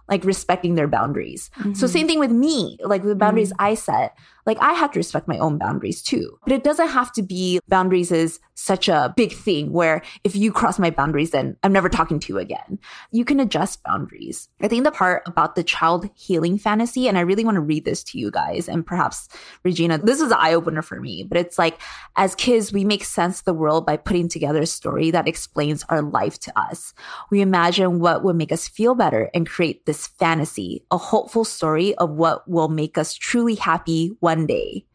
[0.10, 1.49] like respecting their boundaries.
[1.60, 1.74] Mm-hmm.
[1.74, 3.66] So same thing with me, like the boundaries mm-hmm.
[3.66, 6.38] I set like I have to respect my own boundaries too.
[6.43, 10.51] But it doesn't have to be boundaries is such a big thing where if you
[10.51, 12.80] cross my boundaries, then I'm never talking to you again.
[13.12, 14.47] You can adjust boundaries.
[14.62, 17.86] I think the part about the child healing fantasy, and I really want to read
[17.86, 19.28] this to you guys, and perhaps
[19.64, 21.80] Regina, this is an eye opener for me, but it's like
[22.16, 25.84] as kids, we make sense of the world by putting together a story that explains
[25.89, 26.93] our life to us.
[27.30, 31.96] We imagine what would make us feel better and create this fantasy, a hopeful story
[31.96, 34.86] of what will make us truly happy one one day.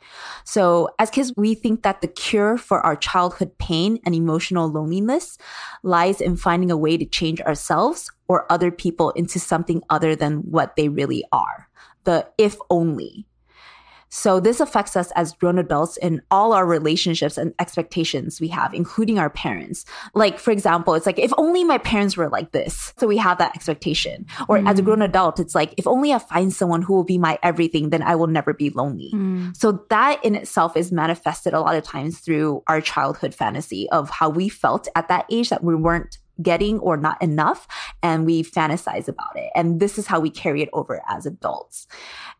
[0.44, 5.38] So as kids, we think that the cure for our childhood pain and emotional loneliness
[5.82, 10.38] lies in finding a way to change ourselves or other people into something other than
[10.51, 11.68] what they really are.
[12.05, 13.26] The if only.
[14.11, 18.74] So this affects us as grown adults in all our relationships and expectations we have,
[18.74, 19.84] including our parents.
[20.14, 22.92] Like, for example, it's like, if only my parents were like this.
[22.98, 24.26] So we have that expectation.
[24.48, 24.68] Or mm.
[24.68, 24.86] as a mm.
[24.86, 28.02] grown adult, it's like, if only I find someone who will be my everything, then
[28.02, 29.12] I will never be lonely.
[29.14, 29.56] Mm.
[29.56, 34.11] So that in itself is manifested a lot of times through our childhood fantasy of
[34.11, 37.66] how we felt at that age that we weren't getting or not enough
[38.03, 41.86] and we fantasize about it and this is how we carry it over as adults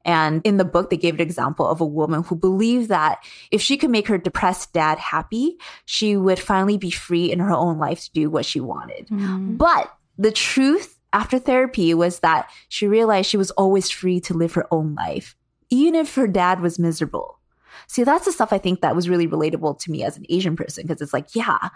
[0.05, 3.61] and in the book, they gave an example of a woman who believed that if
[3.61, 7.79] she could make her depressed dad happy, she would finally be free in her own
[7.79, 9.09] life to do what she wanted.
[9.09, 9.59] Mm.
[9.59, 14.55] But the truth after therapy was that she realized she was always free to live
[14.55, 15.37] her own life,
[15.69, 17.39] even if her dad was miserable.
[17.87, 20.57] See, that's the stuff I think that was really relatable to me as an Asian
[20.57, 21.71] person because it's like, yeah,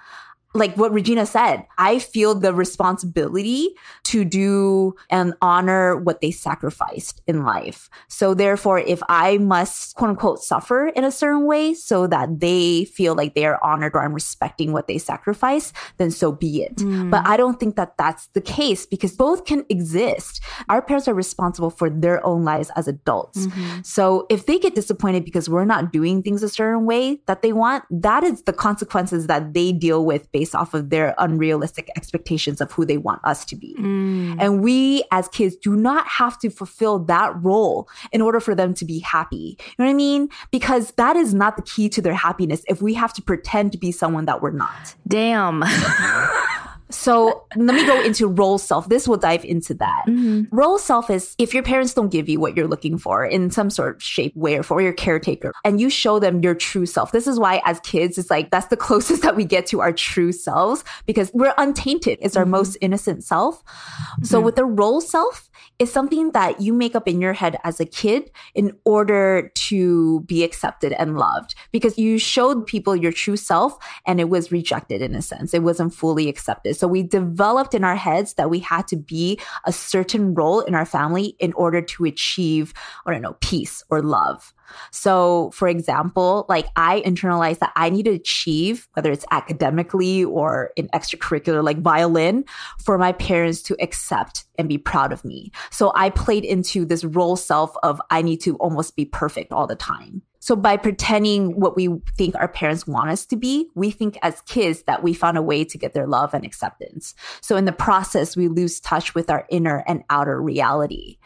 [0.54, 3.74] like what Regina said, I feel the responsibility
[4.04, 7.90] to do and honor what they sacrificed in life.
[8.06, 12.84] So therefore, if I must quote unquote suffer in a certain way so that they
[12.84, 16.76] feel like they are honored or I'm respecting what they sacrifice, then so be it.
[16.76, 17.10] Mm.
[17.10, 20.40] But I don't think that that's the case because both can exist.
[20.68, 23.46] Our parents are responsible for their own lives as adults.
[23.46, 23.80] Mm-hmm.
[23.82, 27.52] So if they get disappointed because we're not doing things a certain way that they
[27.52, 31.88] want, that is the consequences that they deal with based based off of their unrealistic
[31.96, 33.74] expectations of who they want us to be.
[33.78, 34.36] Mm.
[34.38, 38.74] And we as kids do not have to fulfill that role in order for them
[38.74, 39.56] to be happy.
[39.58, 40.28] You know what I mean?
[40.50, 43.78] Because that is not the key to their happiness if we have to pretend to
[43.78, 44.94] be someone that we're not.
[45.08, 45.64] Damn.
[46.90, 48.88] So let me go into role self.
[48.88, 50.04] This will dive into that.
[50.06, 50.54] Mm-hmm.
[50.54, 53.70] Role self is if your parents don't give you what you're looking for in some
[53.70, 57.12] sort of shape, way, or for your caretaker, and you show them your true self.
[57.12, 59.92] This is why, as kids, it's like that's the closest that we get to our
[59.92, 62.18] true selves because we're untainted.
[62.20, 62.52] It's our mm-hmm.
[62.52, 63.64] most innocent self.
[63.64, 64.24] Mm-hmm.
[64.24, 67.80] So with the role self, is something that you make up in your head as
[67.80, 73.36] a kid in order to be accepted and loved because you showed people your true
[73.36, 73.76] self
[74.06, 75.52] and it was rejected in a sense.
[75.52, 76.76] It wasn't fully accepted.
[76.76, 80.74] So we developed in our heads that we had to be a certain role in
[80.74, 82.72] our family in order to achieve,
[83.06, 84.52] I don't know, peace or love.
[84.90, 90.70] So, for example, like I internalized that I need to achieve, whether it's academically or
[90.76, 92.44] in extracurricular, like violin,
[92.82, 95.50] for my parents to accept and be proud of me.
[95.70, 99.66] So I played into this role self of I need to almost be perfect all
[99.66, 100.22] the time.
[100.44, 101.88] So by pretending what we
[102.18, 105.42] think our parents want us to be, we think as kids that we found a
[105.42, 107.14] way to get their love and acceptance.
[107.40, 111.16] So in the process, we lose touch with our inner and outer reality.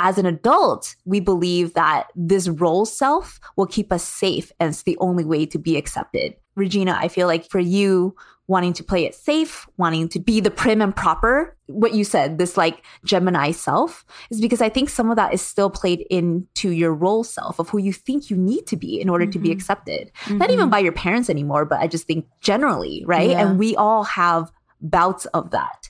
[0.00, 4.82] As an adult, we believe that this role self will keep us safe and it's
[4.82, 6.34] the only way to be accepted.
[6.56, 8.14] Regina, I feel like for you,
[8.46, 12.36] wanting to play it safe, wanting to be the prim and proper, what you said,
[12.36, 16.70] this like Gemini self, is because I think some of that is still played into
[16.70, 19.32] your role self of who you think you need to be in order mm-hmm.
[19.32, 19.56] to be mm-hmm.
[19.56, 20.12] accepted.
[20.24, 20.38] Mm-hmm.
[20.38, 23.30] Not even by your parents anymore, but I just think generally, right?
[23.30, 23.46] Yeah.
[23.46, 24.52] And we all have
[24.82, 25.88] bouts of that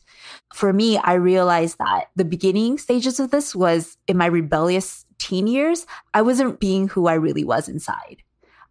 [0.55, 5.49] for me, I realized that the beginning stages of this was in my rebellious teen
[5.49, 5.85] years,
[6.15, 8.23] I wasn't being who I really was inside.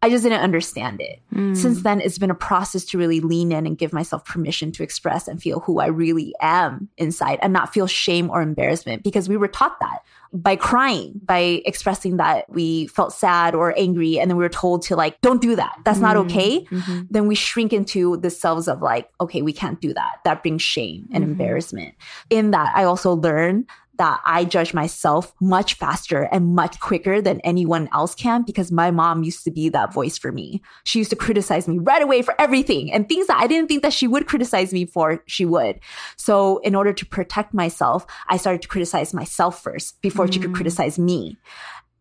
[0.03, 1.21] I just didn't understand it.
[1.33, 1.55] Mm.
[1.55, 4.83] Since then, it's been a process to really lean in and give myself permission to
[4.83, 9.29] express and feel who I really am inside and not feel shame or embarrassment because
[9.29, 14.19] we were taught that by crying, by expressing that we felt sad or angry.
[14.19, 15.79] And then we were told to like, don't do that.
[15.85, 16.01] That's mm.
[16.01, 16.65] not okay.
[16.65, 17.03] Mm-hmm.
[17.09, 20.19] Then we shrink into the selves of like, okay, we can't do that.
[20.25, 21.31] That brings shame and mm-hmm.
[21.31, 21.95] embarrassment.
[22.29, 27.39] In that, I also learned that I judge myself much faster and much quicker than
[27.41, 30.61] anyone else can because my mom used to be that voice for me.
[30.83, 33.83] She used to criticize me right away for everything and things that I didn't think
[33.83, 35.79] that she would criticize me for, she would.
[36.17, 40.33] So in order to protect myself, I started to criticize myself first before mm.
[40.33, 40.55] she could mm.
[40.55, 41.37] criticize me.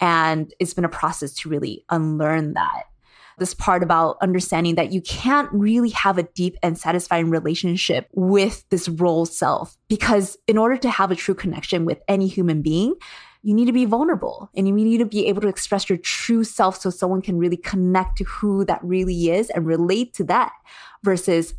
[0.01, 2.85] And it's been a process to really unlearn that
[3.39, 8.65] this part about understanding that you can't really have a deep and satisfying relationship with
[8.71, 9.77] this role self.
[9.89, 12.95] Because in order to have a true connection with any human being,
[13.43, 16.45] you need to be vulnerable and you need to be able to express your true
[16.45, 20.53] self so someone can really connect to who that really is and relate to that
[21.03, 21.55] versus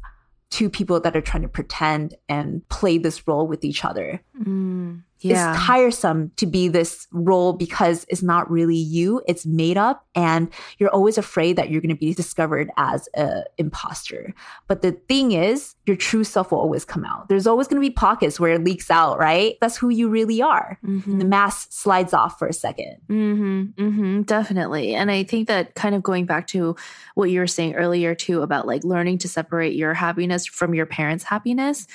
[0.49, 4.21] two people that are trying to pretend and play this role with each other.
[4.39, 5.53] Mm yeah.
[5.53, 9.21] it's tiresome to be this role because it's not really you.
[9.27, 13.43] It's made up and you're always afraid that you're going to be discovered as an
[13.57, 14.33] imposter.
[14.67, 17.29] But the thing is, your true self will always come out.
[17.29, 19.55] There's always going to be pockets where it leaks out, right?
[19.61, 20.79] That's who you really are.
[20.83, 21.19] Mm-hmm.
[21.19, 24.95] the mask slides off for a 2nd mm-hmm, mm-hmm, definitely.
[24.95, 26.75] And I think that kind of going back to
[27.15, 30.85] what you were saying earlier too about like learning to separate your happiness from your
[30.85, 31.87] parents' happiness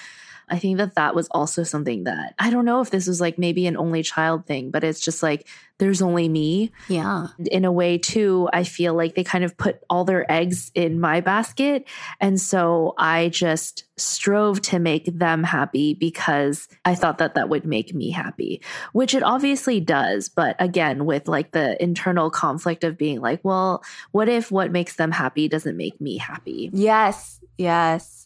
[0.51, 3.38] I think that that was also something that I don't know if this was like
[3.38, 5.46] maybe an only child thing, but it's just like
[5.78, 6.72] there's only me.
[6.88, 7.28] Yeah.
[7.51, 11.01] In a way, too, I feel like they kind of put all their eggs in
[11.01, 11.86] my basket.
[12.20, 17.64] And so I just strove to make them happy because I thought that that would
[17.64, 18.61] make me happy,
[18.92, 20.28] which it obviously does.
[20.28, 24.96] But again, with like the internal conflict of being like, well, what if what makes
[24.96, 26.70] them happy doesn't make me happy?
[26.72, 27.40] Yes.
[27.57, 28.17] Yes.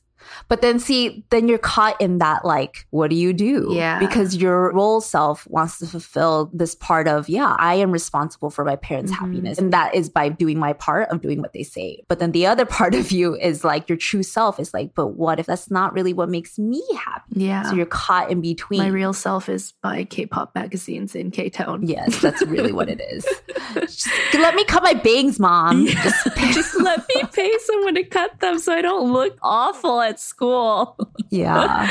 [0.49, 3.68] But then see, then you're caught in that like, what do you do?
[3.73, 3.99] Yeah.
[3.99, 8.64] Because your role self wants to fulfill this part of, yeah, I am responsible for
[8.64, 9.16] my parents' Mhm.
[9.16, 9.59] happiness.
[9.59, 12.03] And that is buy doing my part of doing what they say.
[12.09, 15.09] But then the other part of you is like your true self is like, but
[15.09, 17.23] what if that's not really what makes me happy?
[17.35, 17.62] Yeah.
[17.68, 18.81] So you're caught in between.
[18.81, 21.87] My real self is by K-pop magazines in K-Town.
[21.87, 23.27] Yes, that's really what it is.
[23.75, 25.87] Just let me cut my bangs, mom.
[25.87, 30.21] Just Just let me pay someone to cut them so I don't look awful at
[30.21, 30.97] school.
[31.31, 31.89] Yeah.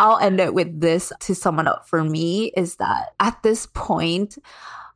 [0.00, 3.66] I'll end it with this to sum it up for me is that at this
[3.66, 4.38] point,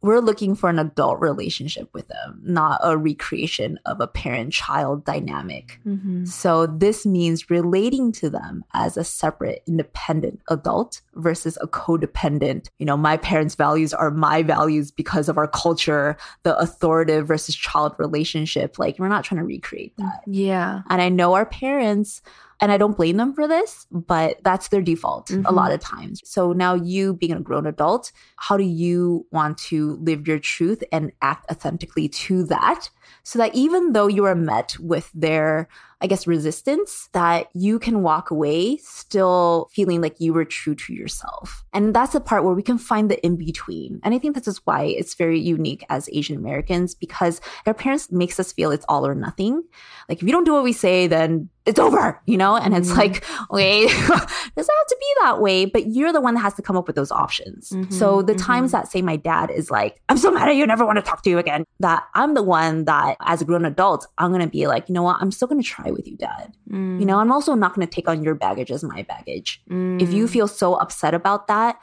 [0.02, 5.04] we're looking for an adult relationship with them, not a recreation of a parent child
[5.04, 5.78] dynamic.
[5.86, 6.24] Mm-hmm.
[6.24, 12.68] So, this means relating to them as a separate, independent adult versus a codependent.
[12.78, 17.54] You know, my parents' values are my values because of our culture, the authoritative versus
[17.54, 18.78] child relationship.
[18.78, 20.22] Like, we're not trying to recreate that.
[20.26, 20.82] Yeah.
[20.88, 22.22] And I know our parents,
[22.60, 25.52] and I don't blame them for this, but that's their default a Mhm.
[25.52, 26.22] lot of times.
[26.24, 30.82] So now you being a grown adult, how do you want to live your truth
[30.90, 32.88] and act authentically to that?
[33.22, 35.68] So that even though you are met with their,
[36.00, 40.92] I guess, resistance, that you can walk away still feeling like you were true to
[40.92, 41.64] yourself.
[41.72, 44.00] And that's the part where we can find the in between.
[44.02, 48.12] And I think this is why it's very unique as Asian Americans because our parents
[48.12, 49.62] makes us feel it's all or nothing.
[50.08, 52.56] Like if you don't do what we say, then it's over, you know?
[52.56, 52.96] And it's Mhm.
[52.96, 56.62] like, okay, doesn't have to be that way, but you're the one that has to
[56.62, 57.70] come up with those options.
[57.70, 58.44] Mhm, So the mhm.
[58.46, 60.96] times that say my dad is like, I'm so mad at you, I never want
[60.96, 64.30] to talk to you again, that I'm the one that as a grown adult, I'm
[64.30, 65.16] going to be like, you know what?
[65.20, 66.56] I'm still going to try with you, dad.
[66.70, 67.00] Mm.
[67.00, 69.60] You know, I'm also not going to take on your baggage as my baggage.
[69.68, 70.12] If Mm.
[70.12, 71.78] you feel so upset about that,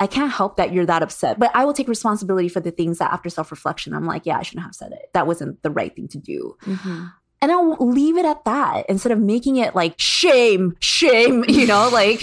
[0.00, 2.98] I can't help that you're that upset, but I will take responsibility for the things
[2.98, 5.10] that after self reflection, I'm like, yeah, I shouldn't have said it.
[5.12, 6.56] That wasn't the right thing to do.
[6.64, 7.12] Mhm.
[7.40, 11.88] And I'll leave it at that instead of making it like shame, shame, you know,
[11.92, 12.20] like,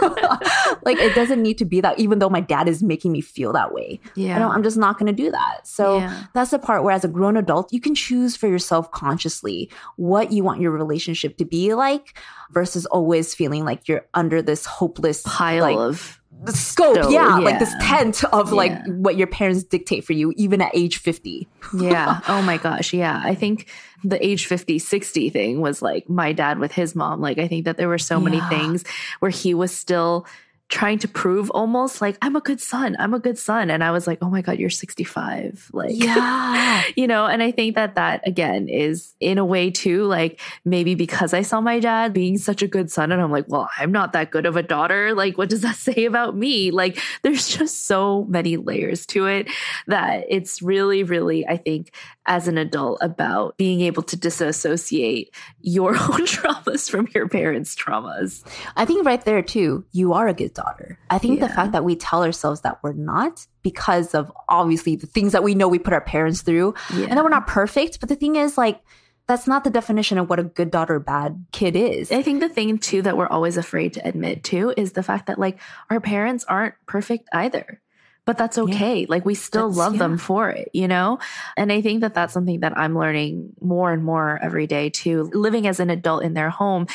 [0.82, 3.52] like it doesn't need to be that, even though my dad is making me feel
[3.54, 3.98] that way.
[4.14, 4.36] Yeah.
[4.36, 5.66] I don't, I'm just not going to do that.
[5.66, 6.24] So Yeah.
[6.32, 10.32] that's the part where as a grown adult, you can choose for yourself consciously what
[10.32, 12.18] you want your relationship to be like
[12.52, 16.96] versus always feeling like you're under this hopeless pile like, of the scope.
[16.96, 20.70] So, yeah, Like this tent of like what your parents dictate for you, even at
[20.74, 21.48] age 50.
[21.78, 22.20] yeah.
[22.28, 22.92] Oh my gosh.
[22.92, 23.20] Yeah.
[23.24, 23.68] I think
[24.04, 27.20] the age 50, 60 thing was like my dad with his mom.
[27.20, 28.84] Like, I think that there were so many things
[29.20, 30.26] where he was still
[30.72, 32.96] trying to prove almost like, I'm a good son.
[32.98, 33.70] I'm a good son.
[33.70, 35.68] And I was like, oh my God, you're 65.
[35.74, 36.82] Like, Yeah.
[36.96, 40.94] you know, and I think that that again is in a way too, like maybe
[40.94, 43.92] because I saw my dad being such a good son and I'm like, well, I'm
[43.92, 45.14] not that good of a daughter.
[45.14, 46.70] Like, what does that say about me?
[46.70, 49.48] Like, there's just so many layers to it
[49.88, 51.92] that it's really, really, I think,
[52.26, 58.42] as an adult about being able to disassociate your own traumas from your parents' traumas.
[58.76, 60.98] I think right there too, you are a good daughter.
[61.10, 65.06] I think the fact that we tell ourselves that we're not because of obviously the
[65.06, 67.06] things that we know we put our parents through Yeah.
[67.06, 68.00] and that we're not perfect.
[68.00, 68.80] But the thing is, like,
[69.28, 72.10] that's not the definition of what a good daughter bad kid is.
[72.10, 75.26] I think the thing too that we're always afraid to admit too is the fact
[75.26, 75.58] that like
[75.90, 77.80] our parents aren't perfect either.
[78.24, 79.04] But that's okay.
[79.06, 81.18] Like we still That's- love them for it, you know?
[81.56, 85.28] And I think that that's something that I'm learning more and more every day too.
[85.34, 86.86] Living as an adult in their home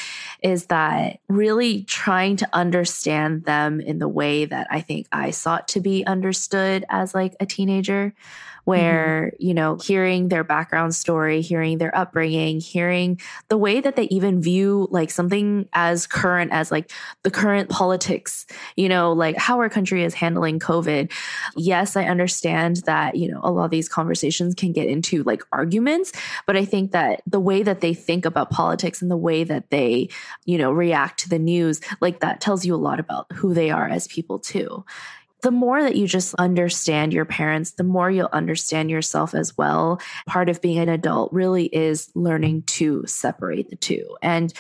[0.42, 5.68] is that really trying to understand them in the way that I think I sought
[5.70, 8.14] to be understood as like a teenager
[8.68, 8.82] Mm-hmm.
[8.82, 14.04] where, you know, hearing their background story, hearing their upbringing, hearing the way that they
[14.06, 16.92] even view like something as current as like
[17.24, 18.46] the current politics,
[18.76, 21.10] you know, like how our country is handling COVID.
[21.56, 25.44] Yes, I understand that, you know, a lot of these conversations can get into like
[25.54, 26.12] arguments,
[26.46, 29.70] but I think that the way that they think about politics and the way that
[29.70, 30.10] they,
[30.44, 33.72] you know, react to the news, like that tells you a lot about who they
[33.72, 34.84] are as people too
[35.42, 40.02] the more that you just understand your parents, the more you'll understand yourself as well.
[40.26, 44.18] Part of being an adult really is learning to separate the two.
[44.22, 44.54] And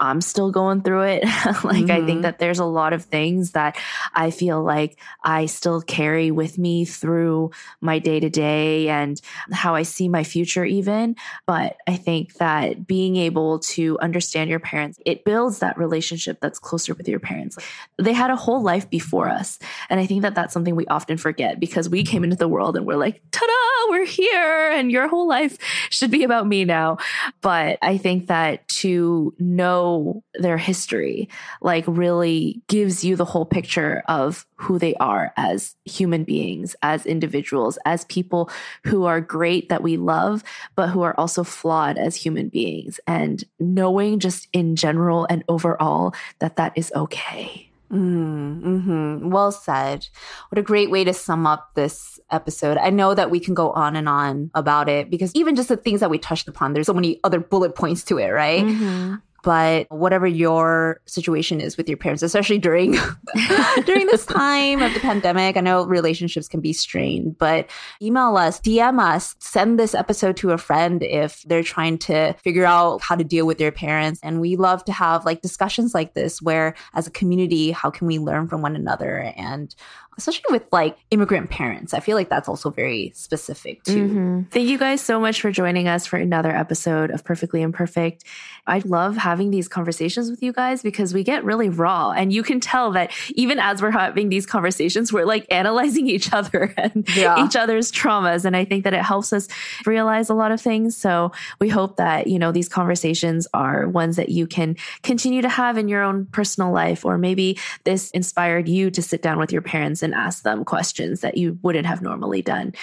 [0.00, 1.24] I'm still going through it.
[1.64, 2.22] like, I think Mhm.
[2.22, 3.76] that there's a lot of things that
[4.14, 7.50] I feel like I still carry with me through
[7.82, 9.20] my day to day and
[9.52, 11.16] how I see my future, even.
[11.46, 16.58] But I think that being able to understand your parents, it builds that relationship that's
[16.58, 17.58] closer with your parents.
[17.98, 19.58] They had a whole life before us.
[19.90, 22.76] And I think that that's something we often forget because we came into the world
[22.76, 24.70] and we're like, ta da, we're here.
[24.72, 25.58] And your whole life
[25.90, 26.96] should be about me now.
[27.42, 31.28] But I think that to know know their history,
[31.60, 37.06] like really gives you the whole picture of who they are as human beings, as
[37.06, 38.50] individuals, as people
[38.84, 40.42] who are great that we love,
[40.74, 43.00] but who are also flawed as human beings.
[43.06, 47.66] And knowing just in general and overall that that is okay.
[47.92, 49.30] Mm, mm-hmm.
[49.30, 50.06] Well said.
[50.50, 52.78] What a great way to sum up this episode.
[52.78, 55.76] I know that we can go on and on about it because even just the
[55.76, 58.64] things that we touched upon, there's so many other bullet points to it, right?
[58.64, 62.92] Mm-hmm but whatever your situation is with your parents especially during
[63.84, 67.68] during this time of the pandemic i know relationships can be strained but
[68.02, 72.64] email us dm us send this episode to a friend if they're trying to figure
[72.64, 74.20] out how to deal with their parents.
[74.22, 78.06] And we love to have like discussions like this where as a community how can
[78.06, 79.32] we learn from one another?
[79.36, 79.74] And
[80.20, 81.94] especially with like immigrant parents.
[81.94, 84.06] I feel like that's also very specific too.
[84.06, 84.42] Mm-hmm.
[84.50, 88.24] Thank you guys so much for joining us for another episode of Perfectly Imperfect.
[88.66, 92.42] I love having these conversations with you guys because we get really raw and you
[92.42, 97.08] can tell that even as we're having these conversations, we're like analyzing each other and
[97.16, 97.44] yeah.
[97.44, 98.44] each other's traumas.
[98.44, 99.48] And I think that it helps us
[99.86, 100.96] realize a lot of things.
[100.96, 105.48] So we hope that, you know, these conversations are ones that you can continue to
[105.48, 109.52] have in your own personal life, or maybe this inspired you to sit down with
[109.52, 112.74] your parents and and ask them questions that you wouldn't have normally done.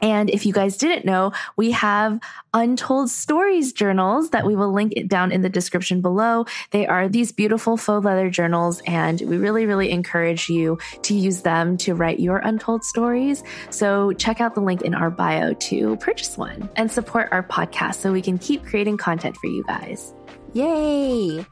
[0.00, 2.20] And if you guys didn't know, we have
[2.54, 6.46] untold stories journals that we will link it down in the description below.
[6.70, 11.42] They are these beautiful faux leather journals, and we really, really encourage you to use
[11.42, 13.42] them to write your untold stories.
[13.70, 17.96] So check out the link in our bio to purchase one and support our podcast
[17.96, 20.14] so we can keep creating content for you guys.
[20.52, 21.44] Yay!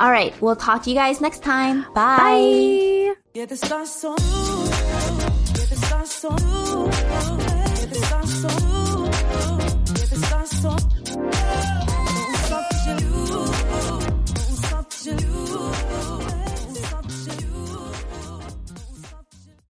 [0.00, 1.82] All right, we'll talk to you guys next time.
[1.92, 3.14] Bye.
[7.36, 7.49] Bye.